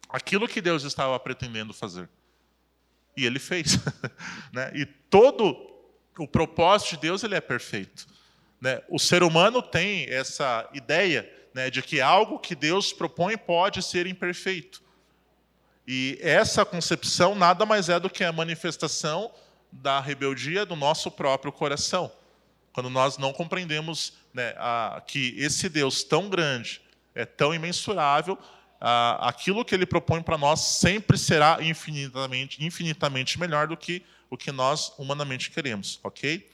[0.09, 2.09] aquilo que Deus estava pretendendo fazer.
[3.17, 3.79] E ele fez.
[4.53, 4.73] né?
[4.75, 5.57] E todo
[6.19, 8.07] o propósito de Deus ele é perfeito.
[8.61, 8.83] Né?
[8.89, 14.07] O ser humano tem essa ideia né, de que algo que Deus propõe pode ser
[14.07, 14.83] imperfeito.
[15.87, 19.33] E essa concepção nada mais é do que a manifestação
[19.73, 22.13] da rebeldia do nosso próprio coração.
[22.73, 26.81] Quando nós não compreendemos né, a, que esse Deus tão grande,
[27.15, 28.39] é tão imensurável,
[28.81, 34.37] ah, aquilo que ele propõe para nós sempre será infinitamente, infinitamente melhor do que o
[34.37, 36.49] que nós humanamente queremos, ok?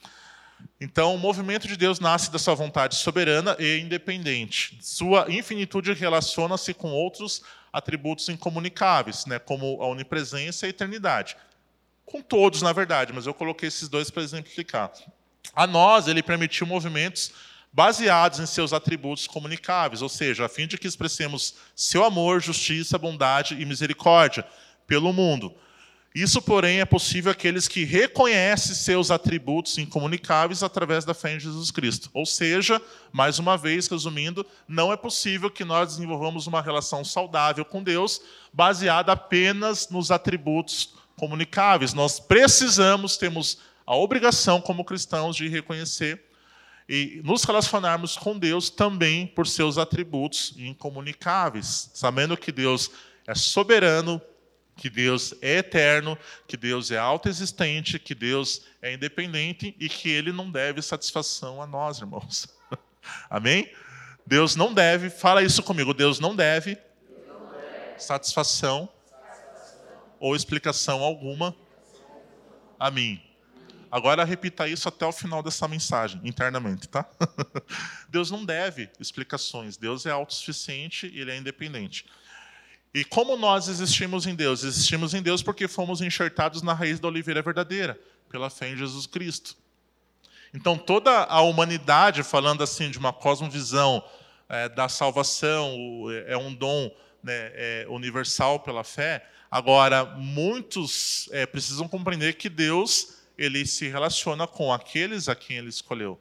[0.79, 4.77] Então, o movimento de Deus nasce da sua vontade soberana e independente.
[4.81, 7.41] Sua infinitude relaciona-se com outros
[7.71, 11.37] atributos incomunicáveis, né, como a onipresença e a eternidade.
[12.05, 14.91] Com todos, na verdade, mas eu coloquei esses dois para exemplificar.
[15.55, 17.31] A nós, ele permitiu movimentos
[17.71, 22.97] baseados em seus atributos comunicáveis, ou seja, a fim de que expressemos seu amor, justiça,
[22.97, 24.45] bondade e misericórdia
[24.87, 25.53] pelo mundo.
[26.15, 31.71] Isso, porém, é possível àqueles que reconhecem seus atributos incomunicáveis através da fé em Jesus
[31.71, 32.09] Cristo.
[32.13, 37.65] Ou seja, mais uma vez, resumindo, não é possível que nós desenvolvamos uma relação saudável
[37.65, 38.21] com Deus
[38.53, 41.93] baseada apenas nos atributos comunicáveis.
[41.93, 46.23] Nós precisamos, temos a obrigação como cristãos de reconhecer
[46.87, 52.89] e nos relacionarmos com Deus também por seus atributos incomunicáveis, sabendo que Deus
[53.27, 54.21] é soberano,
[54.75, 56.17] que Deus é eterno,
[56.47, 61.67] que Deus é autoexistente, que Deus é independente e que ele não deve satisfação a
[61.67, 62.47] nós, irmãos.
[63.29, 63.71] Amém?
[64.25, 66.77] Deus não deve, fala isso comigo, Deus não deve,
[67.97, 68.89] satisfação,
[70.19, 71.55] ou explicação alguma
[72.79, 73.21] a mim.
[73.91, 77.07] Agora repita isso até o final dessa mensagem, internamente, tá?
[78.09, 82.05] Deus não deve explicações, Deus é autossuficiente, ele é independente.
[82.95, 84.63] E como nós existimos em Deus?
[84.63, 89.05] Existimos em Deus porque fomos enxertados na raiz da oliveira verdadeira, pela fé em Jesus
[89.05, 89.57] Cristo.
[90.53, 94.01] Então, toda a humanidade, falando assim de uma cosmovisão
[94.47, 95.75] é, da salvação,
[96.25, 96.89] é um dom
[97.21, 99.29] né, é, universal pela fé.
[99.51, 105.67] Agora, muitos é, precisam compreender que Deus ele se relaciona com aqueles a quem ele
[105.67, 106.17] escolheu.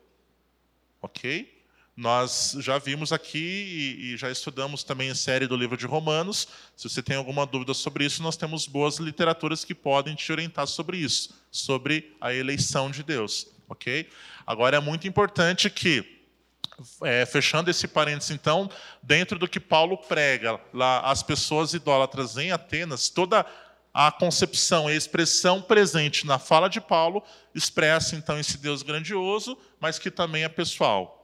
[1.01, 1.54] Ok?
[1.97, 3.39] Nós já vimos aqui
[4.13, 6.49] e, já estudamos também a série do livro de Romanos.
[6.77, 10.67] Se você tem alguma dúvida sobre isso, nós temos boas literaturas que podem te orientar
[10.67, 13.47] sobre isso, sobre a eleição de Deus.
[13.69, 14.09] Ok?
[14.45, 16.21] Agora é muito importante que,
[17.03, 18.69] é, fechando esse parênteses, então,
[19.01, 23.47] dentro do que Paulo prega lá às pessoas idólatras em Atenas, toda
[23.95, 27.23] a concepção e a expressão presente na fala de Paulo
[27.55, 31.24] expressa então esse Deus grandioso, mas que também é pessoal.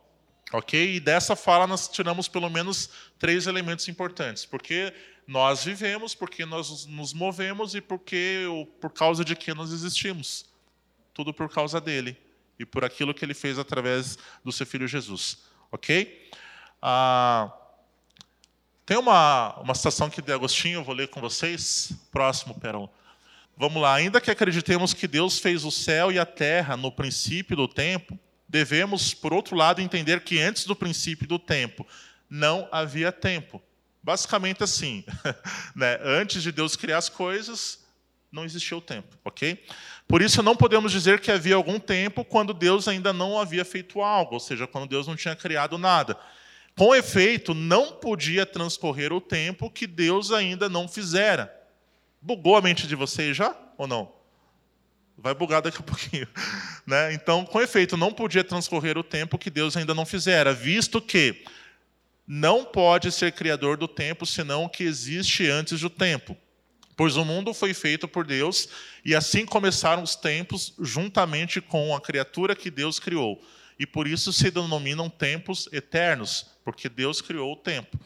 [0.53, 0.96] Ok?
[0.96, 4.44] E dessa fala nós tiramos pelo menos três elementos importantes.
[4.44, 4.92] Porque
[5.26, 8.46] nós vivemos, porque nós nos movemos e porque,
[8.80, 10.46] por causa de que nós existimos.
[11.14, 12.16] Tudo por causa dele
[12.59, 15.38] e por aquilo que ele fez através do seu filho Jesus.
[15.70, 16.28] Ok?
[16.82, 17.53] Ah,
[18.84, 21.92] tem uma, uma citação aqui de Agostinho, eu vou ler com vocês.
[22.11, 22.90] Próximo, Perão.
[23.57, 23.94] Vamos lá.
[23.94, 28.18] Ainda que acreditemos que Deus fez o céu e a terra no princípio do tempo,
[28.51, 31.86] devemos, por outro lado, entender que antes do princípio do tempo
[32.28, 33.62] não havia tempo.
[34.03, 35.05] Basicamente assim,
[35.76, 36.01] né?
[36.03, 37.84] antes de Deus criar as coisas,
[38.32, 39.64] não existia o tempo, ok?
[40.09, 44.01] Por isso não podemos dizer que havia algum tempo quando Deus ainda não havia feito
[44.01, 46.16] algo, ou seja, quando Deus não tinha criado nada.
[46.76, 51.55] Com efeito, não podia transcorrer o tempo que Deus ainda não fizera.
[52.20, 54.20] Bugou a mente de vocês já ou não?
[55.23, 56.27] Vai bugar daqui a pouquinho.
[56.87, 57.12] Né?
[57.12, 61.45] Então, com efeito, não podia transcorrer o tempo que Deus ainda não fizera, visto que
[62.27, 66.37] não pode ser criador do tempo senão o que existe antes do tempo.
[66.97, 68.68] Pois o mundo foi feito por Deus,
[69.05, 73.41] e assim começaram os tempos juntamente com a criatura que Deus criou.
[73.79, 78.01] E por isso se denominam tempos eternos, porque Deus criou o tempo.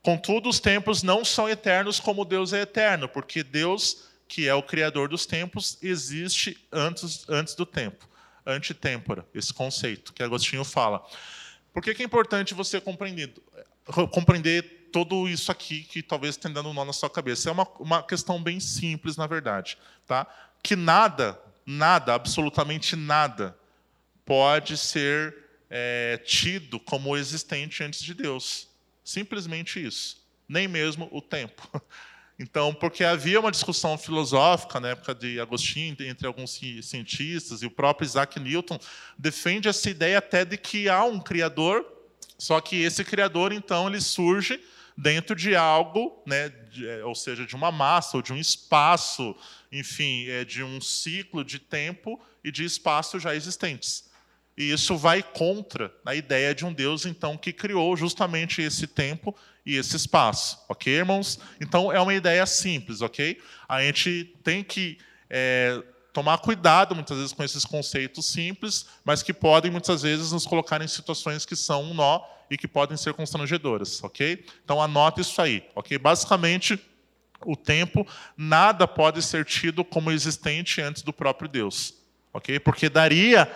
[0.00, 4.62] Contudo, os tempos não são eternos como Deus é eterno, porque Deus que é o
[4.62, 8.06] criador dos tempos, existe antes, antes do tempo.
[8.46, 11.04] Antitempora, esse conceito que Agostinho fala.
[11.72, 13.34] Por que, que é importante você compreender,
[14.12, 17.48] compreender tudo isso aqui que talvez esteja dando um nó na sua cabeça?
[17.48, 19.78] É uma, uma questão bem simples, na verdade.
[20.06, 20.26] Tá?
[20.62, 23.56] Que nada, nada, absolutamente nada,
[24.24, 25.36] pode ser
[25.70, 28.68] é, tido como existente antes de Deus.
[29.04, 30.26] Simplesmente isso.
[30.48, 31.68] Nem mesmo o tempo.
[32.38, 37.70] Então, porque havia uma discussão filosófica na época de Agostinho entre alguns cientistas e o
[37.70, 38.78] próprio Isaac Newton
[39.18, 41.84] defende essa ideia até de que há um criador,
[42.38, 44.60] só que esse criador então ele surge
[44.96, 49.34] dentro de algo, né, de, é, ou seja, de uma massa ou de um espaço,
[49.70, 54.07] enfim, é, de um ciclo de tempo e de espaço já existentes.
[54.58, 59.32] E isso vai contra a ideia de um Deus, então, que criou justamente esse tempo
[59.64, 60.58] e esse espaço.
[60.68, 61.38] Ok, irmãos?
[61.60, 63.40] Então, é uma ideia simples, ok?
[63.68, 64.98] A gente tem que
[65.30, 65.80] é,
[66.12, 70.82] tomar cuidado, muitas vezes, com esses conceitos simples, mas que podem, muitas vezes, nos colocar
[70.82, 74.44] em situações que são um nó e que podem ser constrangedoras, ok?
[74.64, 75.96] Então, anota isso aí, ok?
[75.98, 76.80] Basicamente,
[77.46, 78.04] o tempo,
[78.36, 81.94] nada pode ser tido como existente antes do próprio Deus,
[82.32, 82.58] ok?
[82.58, 83.48] Porque daria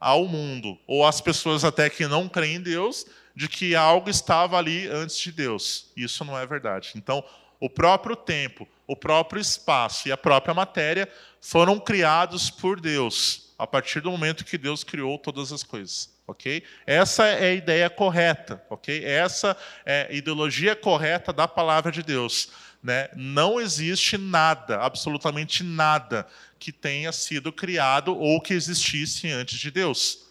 [0.00, 4.56] ao mundo, ou às pessoas até que não creem em Deus, de que algo estava
[4.56, 5.92] ali antes de Deus.
[5.96, 6.92] Isso não é verdade.
[6.96, 7.22] Então,
[7.60, 11.08] o próprio tempo, o próprio espaço e a própria matéria
[11.40, 16.10] foram criados por Deus, a partir do momento que Deus criou todas as coisas.
[16.26, 16.62] ok?
[16.86, 18.62] Essa é a ideia correta.
[18.70, 19.04] ok?
[19.04, 22.50] Essa é a ideologia correta da palavra de Deus.
[22.82, 23.08] Né?
[23.14, 26.26] Não existe nada, absolutamente nada,
[26.58, 30.26] que tenha sido criado ou que existisse antes de Deus.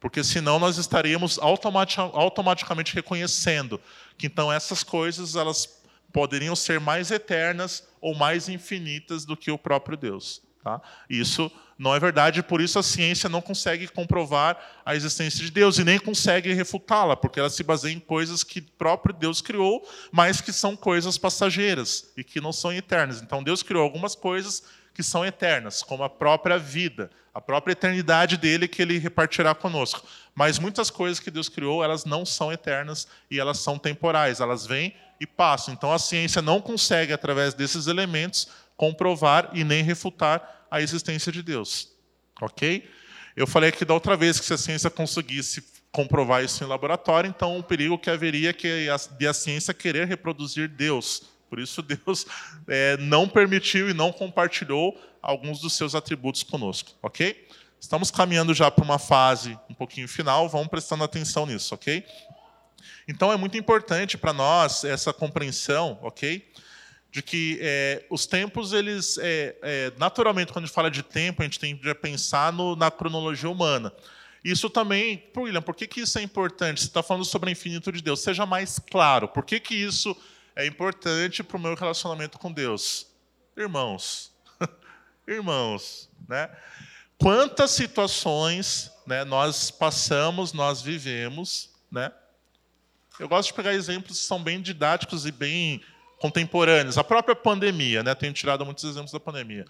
[0.00, 3.80] Porque senão nós estaríamos automaticamente reconhecendo
[4.16, 5.82] que então essas coisas elas
[6.12, 10.40] poderiam ser mais eternas ou mais infinitas do que o próprio Deus.
[10.68, 10.82] Tá?
[11.08, 15.78] Isso não é verdade, por isso a ciência não consegue comprovar a existência de Deus
[15.78, 20.42] e nem consegue refutá-la, porque ela se baseia em coisas que próprio Deus criou, mas
[20.42, 23.22] que são coisas passageiras e que não são eternas.
[23.22, 24.62] Então Deus criou algumas coisas
[24.92, 30.02] que são eternas, como a própria vida, a própria eternidade dele que ele repartirá conosco.
[30.34, 34.66] Mas muitas coisas que Deus criou, elas não são eternas e elas são temporais, elas
[34.66, 35.72] vêm e passam.
[35.72, 38.48] Então a ciência não consegue, através desses elementos,
[38.78, 41.92] comprovar e nem refutar a existência de Deus.
[42.40, 42.88] Ok?
[43.36, 47.28] Eu falei aqui da outra vez que se a ciência conseguisse comprovar isso em laboratório,
[47.28, 48.86] então o perigo que haveria que
[49.18, 52.26] de a ciência querer reproduzir Deus por isso, Deus
[52.66, 57.48] é, não permitiu e não compartilhou alguns dos seus atributos conosco, ok?
[57.80, 62.04] Estamos caminhando já para uma fase um pouquinho final, vamos prestando atenção nisso, ok?
[63.06, 66.46] Então, é muito importante para nós essa compreensão, ok?
[67.10, 71.42] De que é, os tempos, eles, é, é, naturalmente, quando a gente fala de tempo,
[71.42, 73.92] a gente tem que pensar no, na cronologia humana.
[74.44, 76.80] Isso também, William, por que, que isso é importante?
[76.80, 78.20] Você está falando sobre a infinitude de Deus.
[78.20, 80.16] Seja mais claro, por que, que isso
[80.58, 83.06] é importante para o meu relacionamento com Deus.
[83.56, 84.32] Irmãos,
[85.24, 86.50] irmãos, né?
[87.16, 92.12] Quantas situações né, nós passamos, nós vivemos, né?
[93.20, 95.80] Eu gosto de pegar exemplos que são bem didáticos e bem
[96.18, 96.98] contemporâneos.
[96.98, 98.14] A própria pandemia, né?
[98.14, 99.64] Tenho tirado muitos exemplos da pandemia.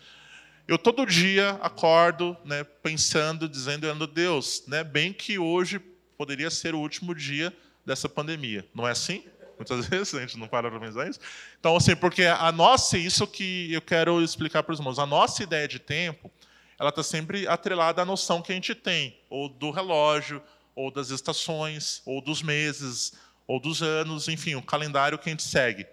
[0.67, 5.79] Eu todo dia acordo, né, pensando, dizendo, Deus, né, bem que hoje
[6.19, 8.67] poderia ser o último dia dessa pandemia.
[8.75, 9.25] Não é assim?
[9.57, 11.21] Muitas vezes a gente não para para pensar isso.
[11.59, 15.43] Então, assim, porque a nossa, isso que eu quero explicar para os irmãos, a nossa
[15.43, 16.31] ideia de tempo,
[16.79, 20.43] ela está sempre atrelada à noção que a gente tem, ou do relógio,
[20.75, 23.15] ou das estações, ou dos meses,
[23.47, 25.87] ou dos anos, enfim, o calendário que a gente segue.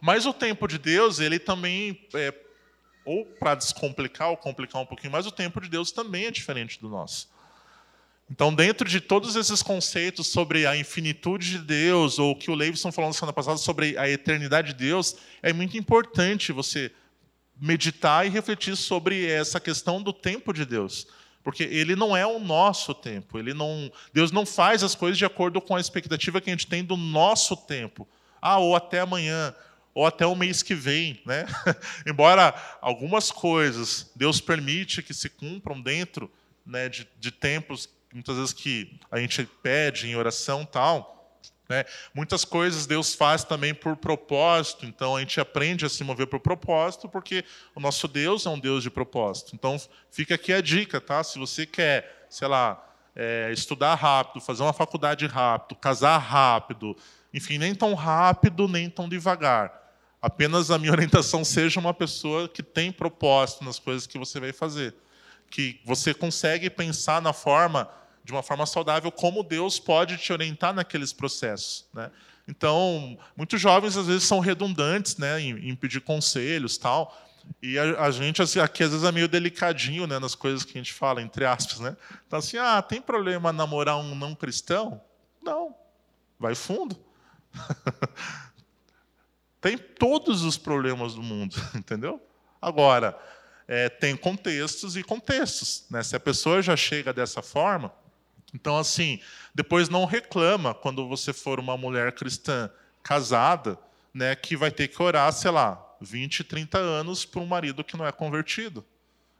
[0.00, 2.32] Mas o tempo de Deus, ele também, é,
[3.04, 6.80] ou para descomplicar ou complicar um pouquinho mais, o tempo de Deus também é diferente
[6.80, 7.28] do nosso.
[8.30, 12.54] Então, dentro de todos esses conceitos sobre a infinitude de Deus, ou o que o
[12.54, 16.92] Leivson falou na semana passada sobre a eternidade de Deus, é muito importante você
[17.60, 21.06] meditar e refletir sobre essa questão do tempo de Deus.
[21.42, 23.38] Porque ele não é o nosso tempo.
[23.38, 26.66] Ele não, Deus não faz as coisas de acordo com a expectativa que a gente
[26.66, 28.06] tem do nosso tempo.
[28.40, 29.54] Ah, ou até amanhã,
[29.98, 31.20] ou até o mês que vem.
[31.26, 31.44] Né?
[32.06, 36.30] Embora algumas coisas Deus permite que se cumpram dentro
[36.64, 41.84] né, de, de tempos muitas vezes que a gente pede em oração tal, né?
[42.14, 46.40] Muitas coisas Deus faz também por propósito, então a gente aprende a se mover por
[46.40, 47.44] propósito, porque
[47.74, 49.50] o nosso Deus é um Deus de propósito.
[49.54, 49.76] Então
[50.10, 51.22] fica aqui a dica, tá?
[51.22, 52.82] Se você quer, sei lá,
[53.14, 56.96] é, estudar rápido, fazer uma faculdade rápido, casar rápido,
[57.34, 59.87] enfim, nem tão rápido, nem tão devagar.
[60.20, 64.52] Apenas a minha orientação seja uma pessoa que tem propósito nas coisas que você vai
[64.52, 64.94] fazer
[65.50, 67.88] que você consegue pensar na forma,
[68.24, 71.86] de uma forma saudável, como Deus pode te orientar naqueles processos.
[71.92, 72.10] Né?
[72.46, 77.16] Então, muitos jovens às vezes são redundantes né, em, em pedir conselhos tal.
[77.62, 80.76] E a, a, gente assim, aqui às vezes é meio delicadinho né, nas coisas que
[80.76, 81.80] a gente fala, entre aspas.
[81.80, 81.96] Né?
[82.26, 85.00] Então, assim, ah, tem problema namorar um não cristão?
[85.42, 85.74] Não.
[86.38, 86.96] Vai fundo.
[89.60, 92.22] tem todos os problemas do mundo, entendeu?
[92.60, 93.18] Agora,
[93.66, 95.84] é, tem contextos e contextos.
[95.90, 96.02] Né?
[96.02, 97.92] Se a pessoa já chega dessa forma,
[98.54, 99.20] então, assim,
[99.54, 102.70] depois não reclama quando você for uma mulher cristã
[103.02, 103.78] casada,
[104.12, 107.96] né, que vai ter que orar, sei lá, 20, 30 anos para um marido que
[107.96, 108.84] não é convertido.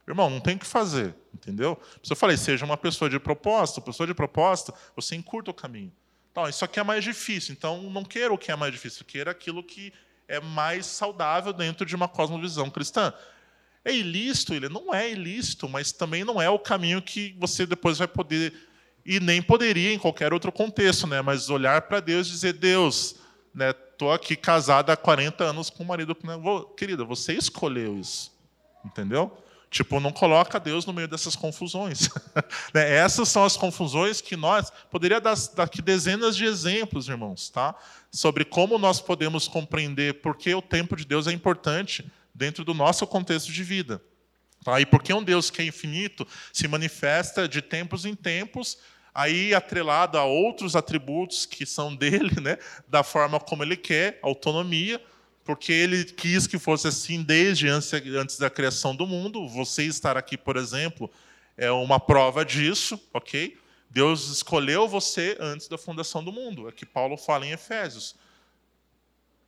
[0.07, 1.79] Irmão, não tem o que fazer, entendeu?
[2.03, 5.91] Se eu falei, seja uma pessoa de propósito, pessoa de propósito, você encurta o caminho.
[6.31, 9.31] Então, isso aqui é mais difícil, então não queira o que é mais difícil, queira
[9.31, 9.93] aquilo que
[10.29, 13.11] é mais saudável dentro de uma cosmovisão cristã.
[13.83, 14.53] É ilícito?
[14.53, 18.53] Ele não é ilícito, mas também não é o caminho que você depois vai poder,
[19.03, 21.21] e nem poderia em qualquer outro contexto, né?
[21.21, 23.15] mas olhar para Deus e dizer: Deus,
[23.53, 23.73] né,
[24.13, 26.15] aqui casada há 40 anos com um marido.
[26.23, 26.35] Né,
[26.77, 28.31] querida, você escolheu isso.
[28.85, 29.35] Entendeu?
[29.69, 32.09] Tipo, não coloca Deus no meio dessas confusões.
[32.73, 34.71] Né, essas são as confusões que nós.
[34.91, 37.75] Poderia dar aqui dezenas de exemplos, irmãos, tá?
[38.11, 42.73] sobre como nós podemos compreender por que o tempo de Deus é importante dentro do
[42.73, 44.01] nosso contexto de vida.
[44.63, 44.79] Tá?
[44.79, 48.77] E porque um Deus que é infinito se manifesta de tempos em tempos,
[49.13, 52.57] aí atrelado a outros atributos que são dele, né,
[52.87, 55.01] da forma como ele quer, autonomia,
[55.49, 59.47] porque ele quis que fosse assim desde antes da criação do mundo.
[59.47, 61.09] Você estar aqui, por exemplo,
[61.57, 63.57] é uma prova disso, ok?
[63.89, 66.69] Deus escolheu você antes da fundação do mundo.
[66.69, 68.15] É que Paulo fala em Efésios.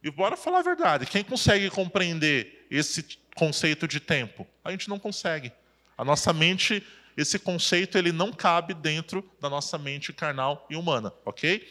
[0.02, 1.06] E bora falar a verdade.
[1.06, 4.47] Quem consegue compreender esse conceito de tempo?
[4.64, 5.52] A gente não consegue.
[5.95, 6.84] A nossa mente,
[7.16, 11.64] esse conceito, ele não cabe dentro da nossa mente carnal e humana, ok?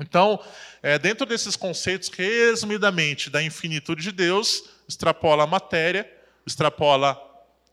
[0.00, 0.42] Então,
[0.82, 6.10] é, dentro desses conceitos, resumidamente, da infinitude de Deus, extrapola a matéria,
[6.46, 7.20] extrapola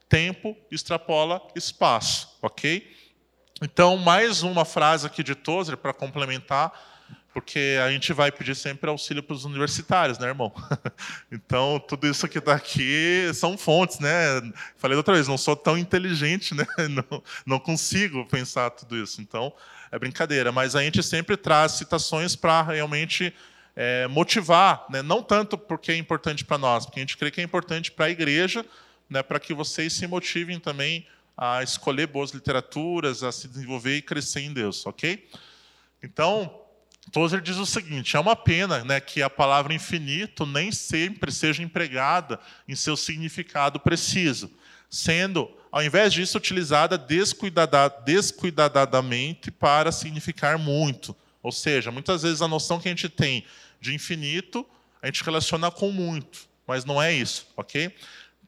[0.07, 2.95] tempo, extrapola espaço, ok?
[3.61, 6.72] Então, mais uma frase aqui de Tozer para complementar,
[7.34, 10.53] porque a gente vai pedir sempre auxílio para os universitários, né, irmão?
[11.32, 14.41] Então, tudo isso que está aqui são fontes, né?
[14.78, 16.65] Falei outra vez, não sou tão inteligente, né?
[16.89, 19.22] Não, não consigo pensar tudo isso.
[19.22, 19.53] Então,
[19.91, 20.51] é brincadeira.
[20.51, 23.33] Mas a gente sempre traz citações para realmente
[23.75, 25.01] é, motivar, né?
[25.01, 28.05] não tanto porque é importante para nós, porque a gente crê que é importante para
[28.05, 28.65] a igreja,
[29.09, 29.21] né?
[29.21, 31.05] para que vocês se motivem também
[31.37, 35.27] a escolher boas literaturas, a se desenvolver e crescer em Deus, ok?
[36.03, 36.61] Então,
[37.11, 41.63] Tozer diz o seguinte: é uma pena né, que a palavra infinito nem sempre seja
[41.63, 44.51] empregada em seu significado preciso,
[44.89, 51.15] sendo, ao invés disso, utilizada descuidada, descuidadamente para significar muito.
[51.41, 53.45] Ou seja, muitas vezes a noção que a gente tem
[53.80, 54.65] de infinito
[55.01, 57.93] a gente relaciona com muito, mas não é isso, ok?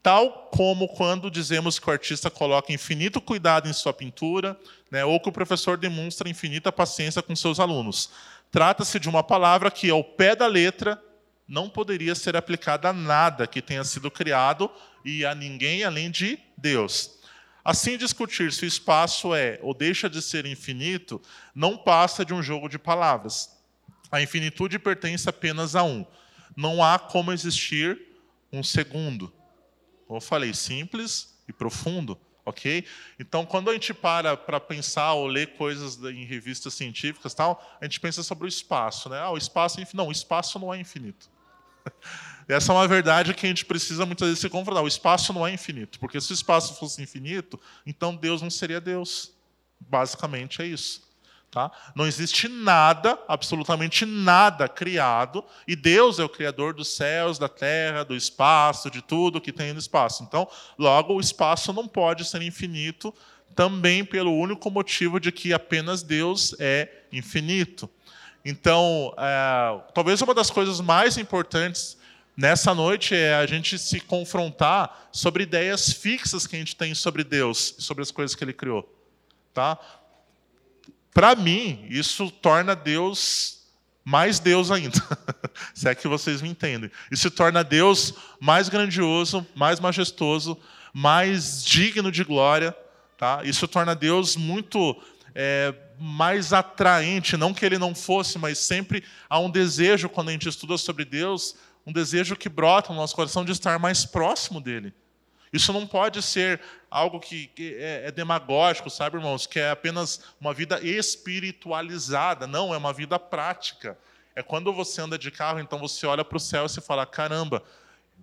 [0.03, 4.59] Tal como quando dizemos que o artista coloca infinito cuidado em sua pintura,
[4.91, 8.11] né, ou que o professor demonstra infinita paciência com seus alunos.
[8.51, 11.01] Trata-se de uma palavra que, ao pé da letra,
[11.47, 14.69] não poderia ser aplicada a nada que tenha sido criado
[15.03, 17.19] e a ninguém além de Deus.
[17.63, 21.21] Assim, discutir se o espaço é ou deixa de ser infinito
[21.55, 23.49] não passa de um jogo de palavras.
[24.11, 26.05] A infinitude pertence apenas a um.
[26.55, 27.99] Não há como existir
[28.51, 29.33] um segundo.
[30.05, 32.85] Como eu falei, simples e profundo ok?
[33.19, 37.85] Então, quando a gente para para pensar ou ler coisas em revistas científicas, tal, a
[37.85, 39.19] gente pensa sobre o espaço, né?
[39.19, 39.97] Ah, o espaço é infinito.
[39.97, 41.29] Não, o espaço não é infinito.
[42.47, 44.83] Essa é uma verdade que a gente precisa muitas vezes se confrontar.
[44.83, 48.81] O espaço não é infinito, porque se o espaço fosse infinito, então Deus não seria
[48.81, 49.31] Deus.
[49.79, 51.03] Basicamente é isso.
[51.53, 51.71] Tá?
[51.95, 58.03] Não existe nada, absolutamente nada criado, e Deus é o Criador dos céus, da terra,
[58.03, 60.23] do espaço, de tudo que tem no espaço.
[60.23, 63.13] Então, logo, o espaço não pode ser infinito,
[63.55, 67.87] também pelo único motivo de que apenas Deus é infinito.
[68.43, 71.97] Então, é, talvez uma das coisas mais importantes
[72.35, 77.23] nessa noite é a gente se confrontar sobre ideias fixas que a gente tem sobre
[77.23, 78.87] Deus, sobre as coisas que Ele criou.
[79.53, 79.77] Tá?
[81.13, 83.63] Para mim, isso torna Deus
[84.03, 84.97] mais Deus ainda.
[85.73, 86.91] Se é que vocês me entendem.
[87.09, 90.57] Isso torna Deus mais grandioso, mais majestoso,
[90.93, 92.75] mais digno de glória.
[93.17, 93.41] Tá?
[93.43, 95.01] Isso torna Deus muito
[95.33, 97.37] é, mais atraente.
[97.37, 101.05] Não que ele não fosse, mas sempre há um desejo, quando a gente estuda sobre
[101.05, 101.55] Deus,
[101.85, 104.93] um desejo que brota no nosso coração de estar mais próximo dele.
[105.51, 106.59] Isso não pode ser
[106.89, 109.45] algo que é, é demagógico, sabe, irmãos?
[109.45, 112.47] Que é apenas uma vida espiritualizada.
[112.47, 113.95] Não, é uma vida prática.
[114.35, 117.05] É quando você anda de carro, então você olha para o céu e você fala:
[117.05, 117.63] caramba,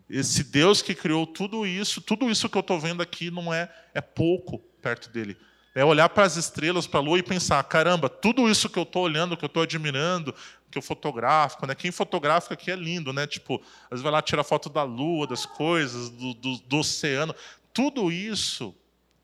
[0.09, 3.73] esse Deus que criou tudo isso, tudo isso que eu estou vendo aqui não é,
[3.95, 5.37] é pouco perto dele.
[5.73, 8.83] É olhar para as estrelas, para a lua e pensar: caramba, tudo isso que eu
[8.83, 10.35] estou olhando, que eu estou admirando,
[10.71, 11.75] que eu fotográfico, né?
[11.75, 13.27] Quem fotografa aqui é lindo, né?
[13.27, 17.35] Tipo, às vezes vai lá tirar foto da lua, das coisas, do, do, do oceano.
[17.73, 18.75] Tudo isso,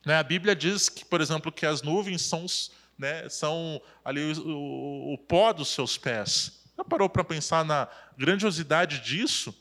[0.05, 0.19] né?
[0.19, 2.45] A Bíblia diz que, por exemplo, que as nuvens são,
[2.99, 3.29] né?
[3.29, 6.65] São ali o, o, o pó dos seus pés.
[6.77, 7.89] Já parou para pensar na
[8.19, 9.55] grandiosidade disso?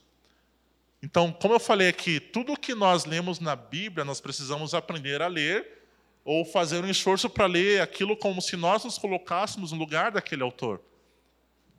[1.01, 5.27] Então, como eu falei aqui, tudo que nós lemos na Bíblia, nós precisamos aprender a
[5.27, 5.83] ler
[6.25, 10.41] ou fazer um esforço para ler aquilo como se nós nos colocássemos no lugar daquele
[10.41, 10.81] autor.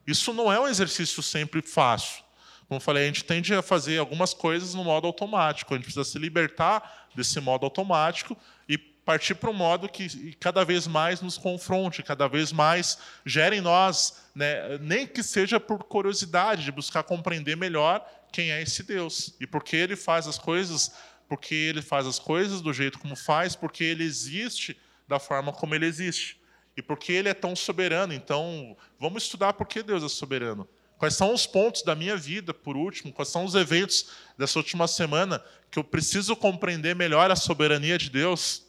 [0.07, 2.25] Isso não é um exercício sempre fácil.
[2.69, 5.73] Como eu falei, a gente tende a fazer algumas coisas no modo automático.
[5.73, 8.37] A gente precisa se libertar desse modo automático
[8.69, 13.57] e partir para um modo que cada vez mais nos confronte, cada vez mais gere
[13.57, 18.83] em nós, né, nem que seja por curiosidade, de buscar compreender melhor quem é esse
[18.83, 20.93] Deus e por que ele faz as coisas,
[21.29, 24.77] porque ele faz as coisas do jeito como faz, porque ele existe
[25.07, 26.36] da forma como ele existe
[26.77, 28.13] e porque ele é tão soberano.
[28.13, 30.69] Então, vamos estudar por que Deus é soberano.
[30.99, 33.13] Quais são os pontos da minha vida, por último?
[33.13, 38.11] Quais são os eventos dessa última semana que eu preciso compreender melhor a soberania de
[38.11, 38.65] Deus?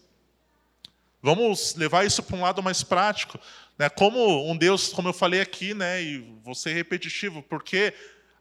[1.22, 3.40] Vamos levar isso para um lado mais prático.
[3.78, 3.90] Né?
[3.90, 7.94] Como um Deus, como eu falei aqui, né, e vou ser repetitivo, porque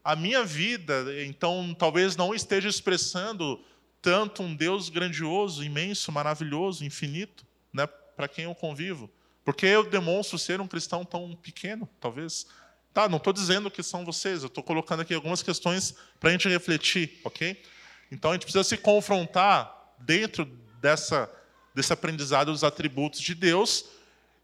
[0.03, 3.61] a minha vida, então, talvez não esteja expressando
[4.01, 9.09] tanto um Deus grandioso, imenso, maravilhoso, infinito, né, para quem eu convivo.
[9.47, 12.47] Porque eu demonstro ser um cristão tão pequeno, talvez.
[12.93, 16.33] Tá, não estou dizendo que são vocês, eu estou colocando aqui algumas questões para a
[16.33, 17.63] gente refletir, ok?
[18.11, 20.43] Então a gente precisa se confrontar dentro
[20.81, 21.31] dessa,
[21.73, 23.85] desse aprendizado dos atributos de Deus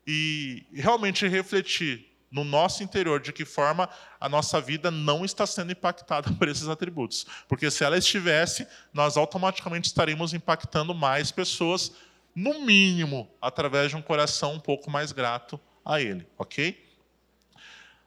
[0.08, 3.89] e realmente refletir no nosso interior de que forma
[4.22, 7.26] a nossa vida não está sendo impactada por esses atributos.
[7.49, 11.91] Porque se ela estivesse, nós automaticamente estaríamos impactando mais pessoas,
[12.36, 16.84] no mínimo, através de um coração um pouco mais grato a Ele, ok?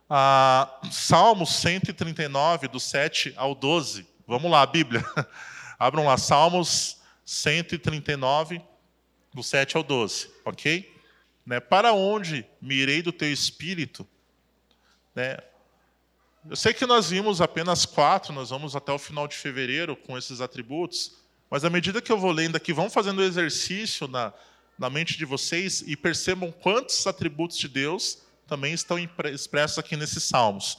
[0.08, 4.06] Ah, Salmos 139, do 7 ao 12.
[4.26, 5.04] Vamos lá, Bíblia.
[5.78, 8.62] Abram lá, Salmos 139,
[9.34, 10.94] do 7 ao 12, ok?
[11.44, 11.60] Né?
[11.60, 14.06] Para onde me irei do teu espírito?
[15.14, 15.36] Né?
[16.48, 20.16] Eu sei que nós vimos apenas quatro, nós vamos até o final de fevereiro com
[20.16, 21.16] esses atributos,
[21.50, 24.32] mas à medida que eu vou lendo aqui, vão fazendo exercício na,
[24.78, 28.96] na mente de vocês e percebam quantos atributos de Deus também estão
[29.32, 30.78] expressos aqui nesses salmos.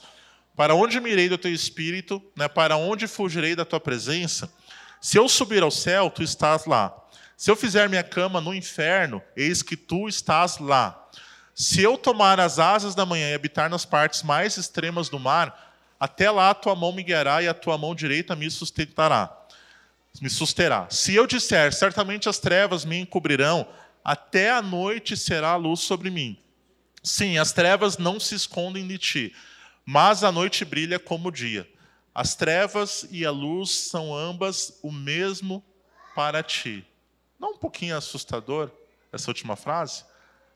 [0.56, 2.22] Para onde me irei do teu espírito?
[2.34, 2.48] Né?
[2.48, 4.52] Para onde fugirei da tua presença?
[5.00, 6.94] Se eu subir ao céu, tu estás lá.
[7.36, 11.08] Se eu fizer minha cama no inferno, eis que tu estás lá.
[11.54, 15.76] Se eu tomar as asas da manhã e habitar nas partes mais extremas do mar,
[16.00, 19.37] até lá a tua mão me guiará e a tua mão direita me sustentará.
[20.20, 20.88] Me susterá.
[20.90, 23.66] Se eu disser, certamente as trevas me encobrirão,
[24.04, 26.38] até a noite será a luz sobre mim.
[27.02, 29.36] Sim, as trevas não se escondem de ti,
[29.84, 31.68] mas a noite brilha como o dia.
[32.14, 35.64] As trevas e a luz são ambas o mesmo
[36.14, 36.84] para ti.
[37.38, 38.70] Não um pouquinho assustador
[39.12, 40.04] essa última frase?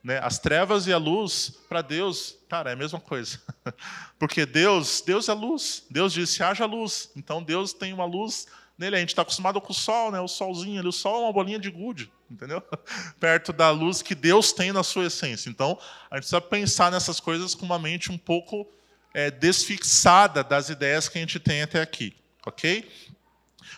[0.03, 0.19] Né?
[0.19, 3.41] As trevas e a luz, para Deus, cara, é a mesma coisa.
[4.19, 5.85] Porque Deus, Deus é luz.
[5.89, 7.11] Deus disse, haja luz.
[7.15, 8.49] Então Deus tem uma luz
[8.79, 8.97] nele.
[8.97, 10.21] A gente está acostumado com o sol, né?
[10.21, 10.89] o solzinho ali.
[10.89, 12.63] O sol é uma bolinha de gude, entendeu?
[13.21, 15.51] Perto da luz que Deus tem na sua essência.
[15.51, 15.79] Então,
[16.11, 18.67] a gente precisa pensar nessas coisas com uma mente um pouco
[19.15, 22.17] é, desfixada das ideias que a gente tem até aqui.
[22.47, 22.91] Ok?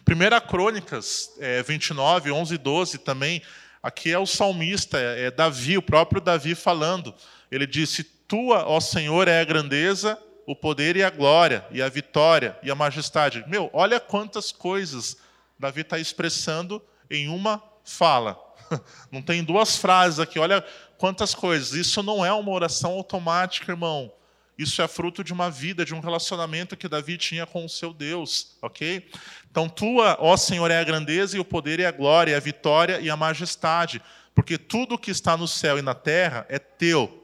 [0.04, 3.42] Primeira Crônicas é, 29, 11 e 12 também,
[3.82, 7.14] aqui é o salmista, é, é Davi, o próprio Davi falando.
[7.50, 11.88] Ele disse: Tua, ó Senhor, é a grandeza, o poder e a glória, e a
[11.88, 13.44] vitória e a majestade.
[13.46, 15.16] Meu, olha quantas coisas
[15.58, 18.38] Davi está expressando em uma fala.
[19.10, 20.64] Não tem duas frases aqui, olha
[20.98, 21.72] quantas coisas.
[21.72, 24.12] Isso não é uma oração automática, irmão.
[24.56, 27.92] Isso é fruto de uma vida, de um relacionamento que Davi tinha com o seu
[27.92, 29.08] Deus, ok?
[29.50, 33.00] Então, tua, ó Senhor, é a grandeza e o poder e a glória, a vitória
[33.00, 34.00] e a majestade,
[34.34, 37.23] porque tudo que está no céu e na terra é teu.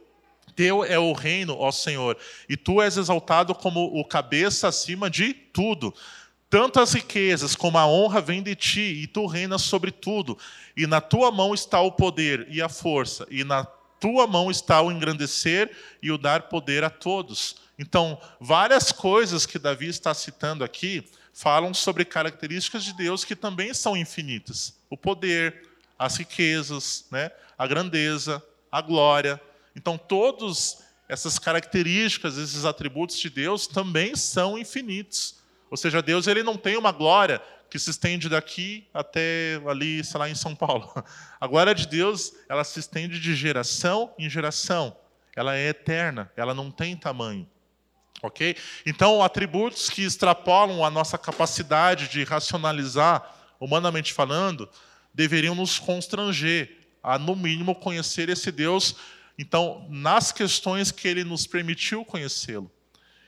[0.61, 5.33] Teu é o reino, ó Senhor, e tu és exaltado como o cabeça acima de
[5.33, 5.95] tudo.
[6.51, 10.37] Tanto as riquezas como a honra vêm de ti, e tu reinas sobre tudo.
[10.77, 13.65] E na tua mão está o poder e a força, e na
[13.99, 17.57] tua mão está o engrandecer e o dar poder a todos.
[17.79, 21.03] Então, várias coisas que Davi está citando aqui
[21.33, 27.31] falam sobre características de Deus que também são infinitas: o poder, as riquezas, né?
[27.57, 29.41] a grandeza, a glória.
[29.75, 35.41] Então, todas essas características, esses atributos de Deus também são infinitos.
[35.71, 37.41] Ou seja, Deus ele não tem uma glória
[37.71, 40.93] que se estende daqui até ali, sei lá, em São Paulo.
[41.41, 44.97] A glória de Deus, ela se estende de geração em geração.
[45.37, 47.49] Ela é eterna, ela não tem tamanho.
[48.23, 48.57] OK?
[48.85, 54.69] Então, atributos que extrapolam a nossa capacidade de racionalizar, humanamente falando,
[55.15, 58.97] deveriam nos constranger a no mínimo conhecer esse Deus,
[59.41, 62.71] então, nas questões que ele nos permitiu conhecê-lo.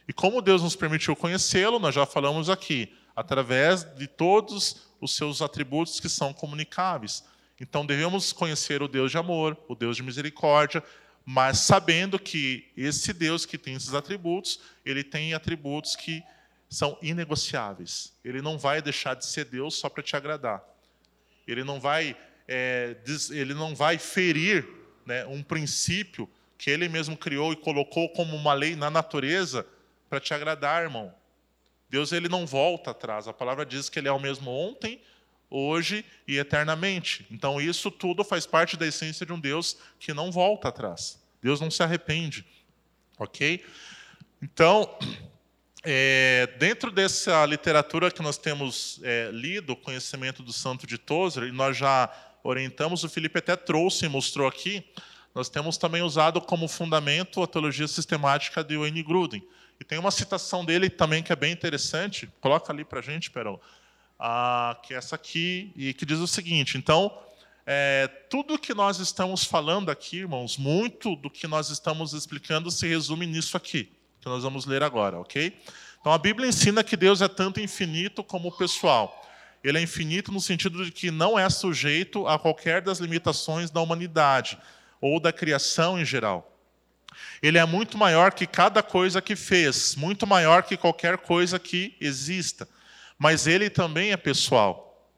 [0.07, 5.41] E como Deus nos permitiu conhecê-lo, nós já falamos aqui, através de todos os seus
[5.41, 7.25] atributos que são comunicáveis.
[7.59, 10.85] Então devemos conhecer o Deus de amor, o Deus de misericórdia,
[11.25, 16.23] mas sabendo que esse Deus que tem esses atributos, ele tem atributos que
[16.69, 18.13] são inegociáveis.
[18.23, 20.63] Ele não vai deixar de ser Deus só para te agradar.
[21.49, 22.15] Ele não vai,
[22.47, 22.99] é,
[23.31, 28.55] ele não vai ferir né, um princípio que ele mesmo criou e colocou como uma
[28.55, 29.67] lei na natureza
[30.09, 31.13] para te agradar, irmão.
[31.91, 33.27] Deus ele não volta atrás.
[33.27, 35.01] A palavra diz que ele é o mesmo ontem,
[35.51, 37.27] hoje e eternamente.
[37.31, 41.21] Então isso tudo faz parte da essência de um Deus que não volta atrás.
[41.43, 42.47] Deus não se arrepende,
[43.19, 43.65] ok?
[44.41, 44.99] Então
[45.85, 51.53] é, dentro dessa literatura que nós temos é, lido, conhecimento do Santo de Tozer, e
[51.53, 52.09] nós já
[52.43, 54.85] orientamos, o Felipe até trouxe e mostrou aqui,
[55.35, 59.43] nós temos também usado como fundamento a teologia sistemática de Wayne Gruden.
[59.81, 62.29] E tem uma citação dele também que é bem interessante.
[62.41, 63.59] Coloca ali para a gente, Perão.
[64.19, 67.19] Ah, que é essa aqui, e que diz o seguinte: então,
[67.67, 72.87] é, tudo que nós estamos falando aqui, irmãos, muito do que nós estamos explicando se
[72.87, 73.91] resume nisso aqui,
[74.21, 75.57] que nós vamos ler agora, ok?
[76.01, 79.21] Então, a Bíblia ensina que Deus é tanto infinito como pessoal.
[79.63, 83.81] Ele é infinito no sentido de que não é sujeito a qualquer das limitações da
[83.81, 84.59] humanidade
[85.01, 86.49] ou da criação em geral.
[87.41, 91.95] Ele é muito maior que cada coisa que fez, muito maior que qualquer coisa que
[92.01, 92.69] exista.
[93.19, 95.09] Mas ele também é pessoal.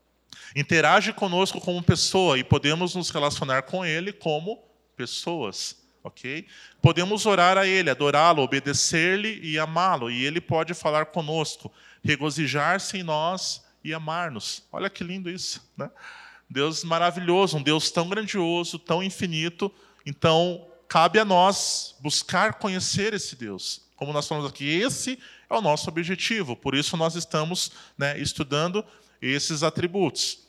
[0.54, 4.62] Interage conosco como pessoa e podemos nos relacionar com ele como
[4.96, 6.46] pessoas, ok?
[6.82, 11.72] Podemos orar a ele, adorá-lo, obedecer-lhe e amá-lo, e ele pode falar conosco,
[12.04, 14.66] regozijar-se em nós e amar-nos.
[14.72, 15.90] Olha que lindo isso, né?
[16.48, 19.72] Deus maravilhoso, um Deus tão grandioso, tão infinito.
[20.06, 23.82] Então, cabe a nós buscar conhecer esse Deus.
[23.96, 26.56] Como nós falamos aqui, esse é o nosso objetivo.
[26.56, 28.84] Por isso nós estamos né, estudando
[29.20, 30.44] esses atributos.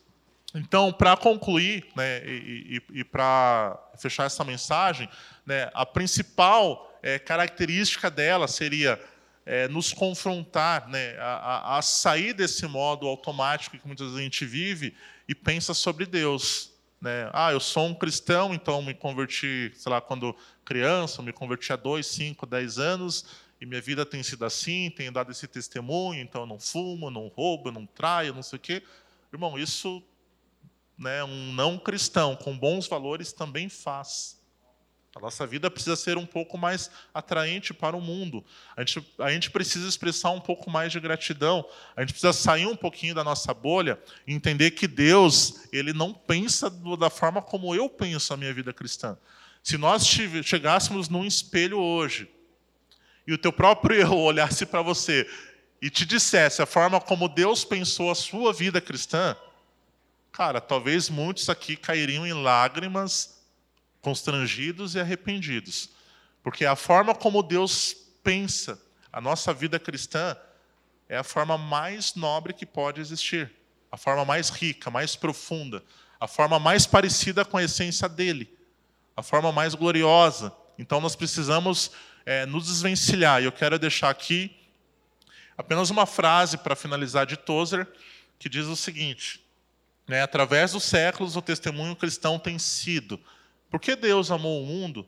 [0.54, 5.10] Então, para concluir né, e, e, e para fechar essa mensagem,
[5.46, 9.00] né, a principal é, característica dela seria
[9.46, 14.46] é, nos confrontar, né, a, a, sair desse modo automático que muitas vezes a gente
[14.46, 14.96] vive
[15.28, 16.72] e pensa sobre Deus.
[17.00, 17.30] Né?
[17.32, 21.76] Ah, eu sou um cristão, então me converti, sei lá, quando criança, me converti há
[21.76, 23.26] dois, cinco, dez anos,
[23.62, 27.28] e minha vida tem sido assim, tenho dado esse testemunho, então eu não fumo, não
[27.28, 28.84] roubo, não traio, não sei o quê.
[29.32, 30.04] Irmão, isso
[30.98, 34.42] né, um não cristão com bons valores também faz.
[35.16, 38.44] A nossa vida precisa ser um pouco mais atraente para o mundo.
[38.76, 41.66] A gente, a gente precisa expressar um pouco mais de gratidão.
[41.96, 43.98] A gente precisa sair um pouquinho da nossa bolha
[44.28, 46.70] e entender que Deus ele não pensa
[47.00, 49.18] da forma como eu penso a minha vida cristã.
[49.64, 50.06] Se nós
[50.44, 52.30] chegássemos num espelho hoje
[53.26, 55.26] e o teu próprio eu olhasse para você
[55.82, 59.34] e te dissesse a forma como Deus pensou a sua vida cristã,
[60.30, 63.35] cara, talvez muitos aqui cairiam em lágrimas
[64.06, 65.90] constrangidos e arrependidos.
[66.44, 68.80] Porque a forma como Deus pensa
[69.12, 70.38] a nossa vida cristã
[71.10, 73.52] é a forma mais nobre que pode existir,
[73.92, 75.84] a forma mais rica, mais profunda,
[76.20, 78.48] a forma mais parecida com a essência dele,
[79.18, 80.54] a forma mais gloriosa.
[80.78, 81.90] Então nós precisamos
[82.28, 83.42] é, nos desvencilhar.
[83.42, 84.56] E eu quero deixar aqui
[85.58, 87.88] apenas uma frase para finalizar de Tozer,
[88.38, 89.44] que diz o seguinte:
[90.08, 93.20] né, através dos séculos o testemunho cristão tem sido
[93.76, 95.06] porque Deus amou o mundo,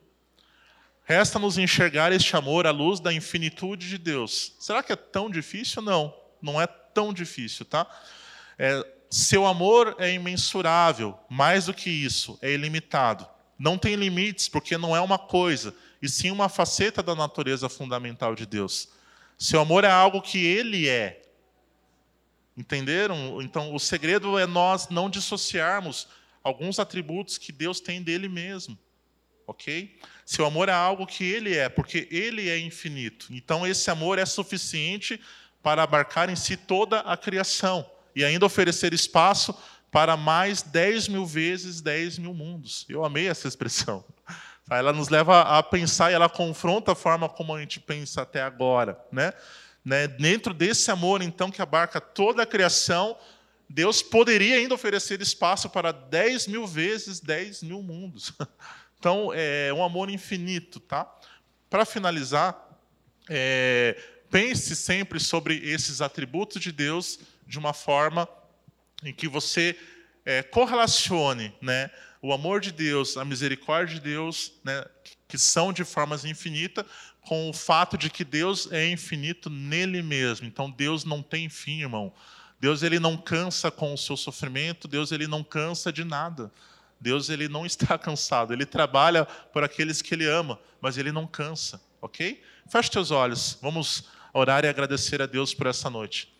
[1.05, 4.57] resta-nos enxergar este amor à luz da infinitude de Deus.
[4.59, 5.81] Será que é tão difícil?
[5.81, 7.87] Não, não é tão difícil, tá?
[8.59, 13.25] É, seu amor é imensurável, mais do que isso, é ilimitado.
[13.57, 18.35] Não tem limites, porque não é uma coisa, e sim uma faceta da natureza fundamental
[18.35, 18.89] de Deus.
[19.37, 21.21] Seu amor é algo que ele é.
[22.57, 23.41] Entenderam?
[23.41, 26.09] Então, o segredo é nós não dissociarmos
[26.47, 28.77] alguns atributos que Deus tem dele mesmo.
[29.45, 29.99] Ok?
[30.25, 33.27] Seu amor é algo que ele é, porque ele é infinito.
[33.31, 35.21] Então, esse amor é suficiente
[35.61, 39.55] para abarcar em si toda a criação e ainda oferecer espaço
[39.91, 42.85] para mais 10 mil vezes 10 mil mundos.
[42.89, 44.03] Eu amei essa expressão.
[44.69, 48.41] Ela nos leva a pensar e ela confronta a forma como a gente pensa até
[48.41, 48.99] agora.
[49.09, 49.31] Né?
[49.83, 50.05] né?
[50.05, 53.17] Dentro desse amor, então, que abarca toda a criação,
[53.69, 58.33] Deus poderia ainda oferecer espaço para 10 mil vezes 10 mil mundos.
[58.99, 60.79] Então, é um amor infinito.
[60.79, 61.07] Tá?
[61.69, 62.59] Para finalizar,
[63.29, 63.95] é,
[64.29, 68.27] pense sempre sobre esses atributos de Deus de uma forma
[69.03, 69.77] em que você
[70.25, 71.91] é, correlacione né,
[72.21, 74.83] o amor de Deus, a misericórdia de Deus, né,
[75.27, 76.85] que são de formas infinitas,
[77.21, 80.47] com o fato de que Deus é infinito nele mesmo.
[80.47, 82.13] Então, Deus não tem fim, irmão.
[82.59, 86.51] Deus ele não cansa com o seu sofrimento, Deus ele não cansa de nada.
[86.99, 91.27] Deus ele não está cansado, ele trabalha por aqueles que ele ama, mas ele não
[91.27, 92.41] cansa, ok?
[92.69, 96.33] Feche teus olhos, vamos orar e agradecer a Deus por essa noite.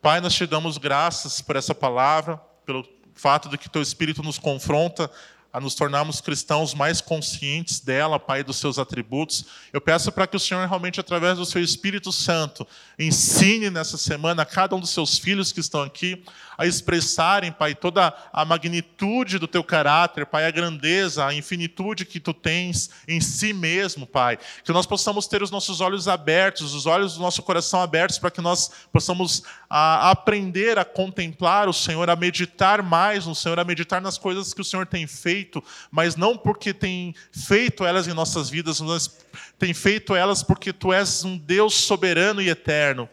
[0.00, 4.38] Pai, nós te damos graças por essa palavra, pelo fato de que teu Espírito nos
[4.38, 5.10] confronta
[5.52, 9.46] a nos tornarmos cristãos mais conscientes dela, Pai, dos seus atributos.
[9.72, 12.66] Eu peço para que o Senhor, realmente, através do seu Espírito Santo,
[12.98, 16.22] ensine nessa semana a cada um dos seus filhos que estão aqui
[16.58, 22.18] a expressarem, Pai, toda a magnitude do teu caráter, Pai, a grandeza, a infinitude que
[22.18, 24.38] tu tens em si mesmo, Pai.
[24.64, 28.30] Que nós possamos ter os nossos olhos abertos, os olhos do nosso coração abertos, para
[28.30, 33.64] que nós possamos a, aprender a contemplar o Senhor, a meditar mais no Senhor, a
[33.64, 38.14] meditar nas coisas que o Senhor tem feito mas não porque tem feito elas em
[38.14, 39.18] nossas vidas, mas
[39.58, 43.08] tem feito elas porque tu és um Deus soberano e eterno.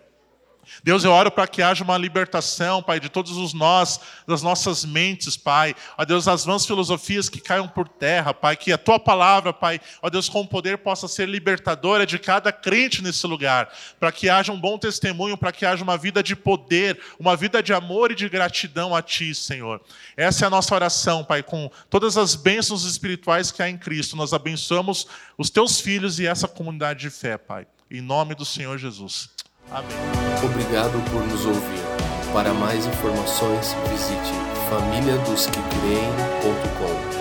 [0.84, 4.86] Deus, eu oro para que haja uma libertação, Pai, de todos os nós, das nossas
[4.86, 5.76] mentes, Pai.
[5.98, 9.80] Ó Deus, as vãs filosofias que caiam por terra, Pai, que a Tua palavra, Pai,
[10.02, 14.52] ó Deus, com poder possa ser libertadora de cada crente nesse lugar, para que haja
[14.52, 18.16] um bom testemunho, para que haja uma vida de poder, uma vida de amor e
[18.16, 19.82] de gratidão a Ti, Senhor.
[20.16, 24.16] Essa é a nossa oração, Pai, com todas as bênçãos espirituais que há em Cristo.
[24.16, 27.68] Nós abençoamos os Teus filhos e essa comunidade de fé, Pai.
[27.90, 29.35] Em nome do Senhor Jesus.
[29.72, 29.90] Amém.
[30.44, 31.84] Obrigado por nos ouvir.
[32.34, 34.34] Para mais informações, visite
[34.70, 37.15] famíliadosquecreem.com.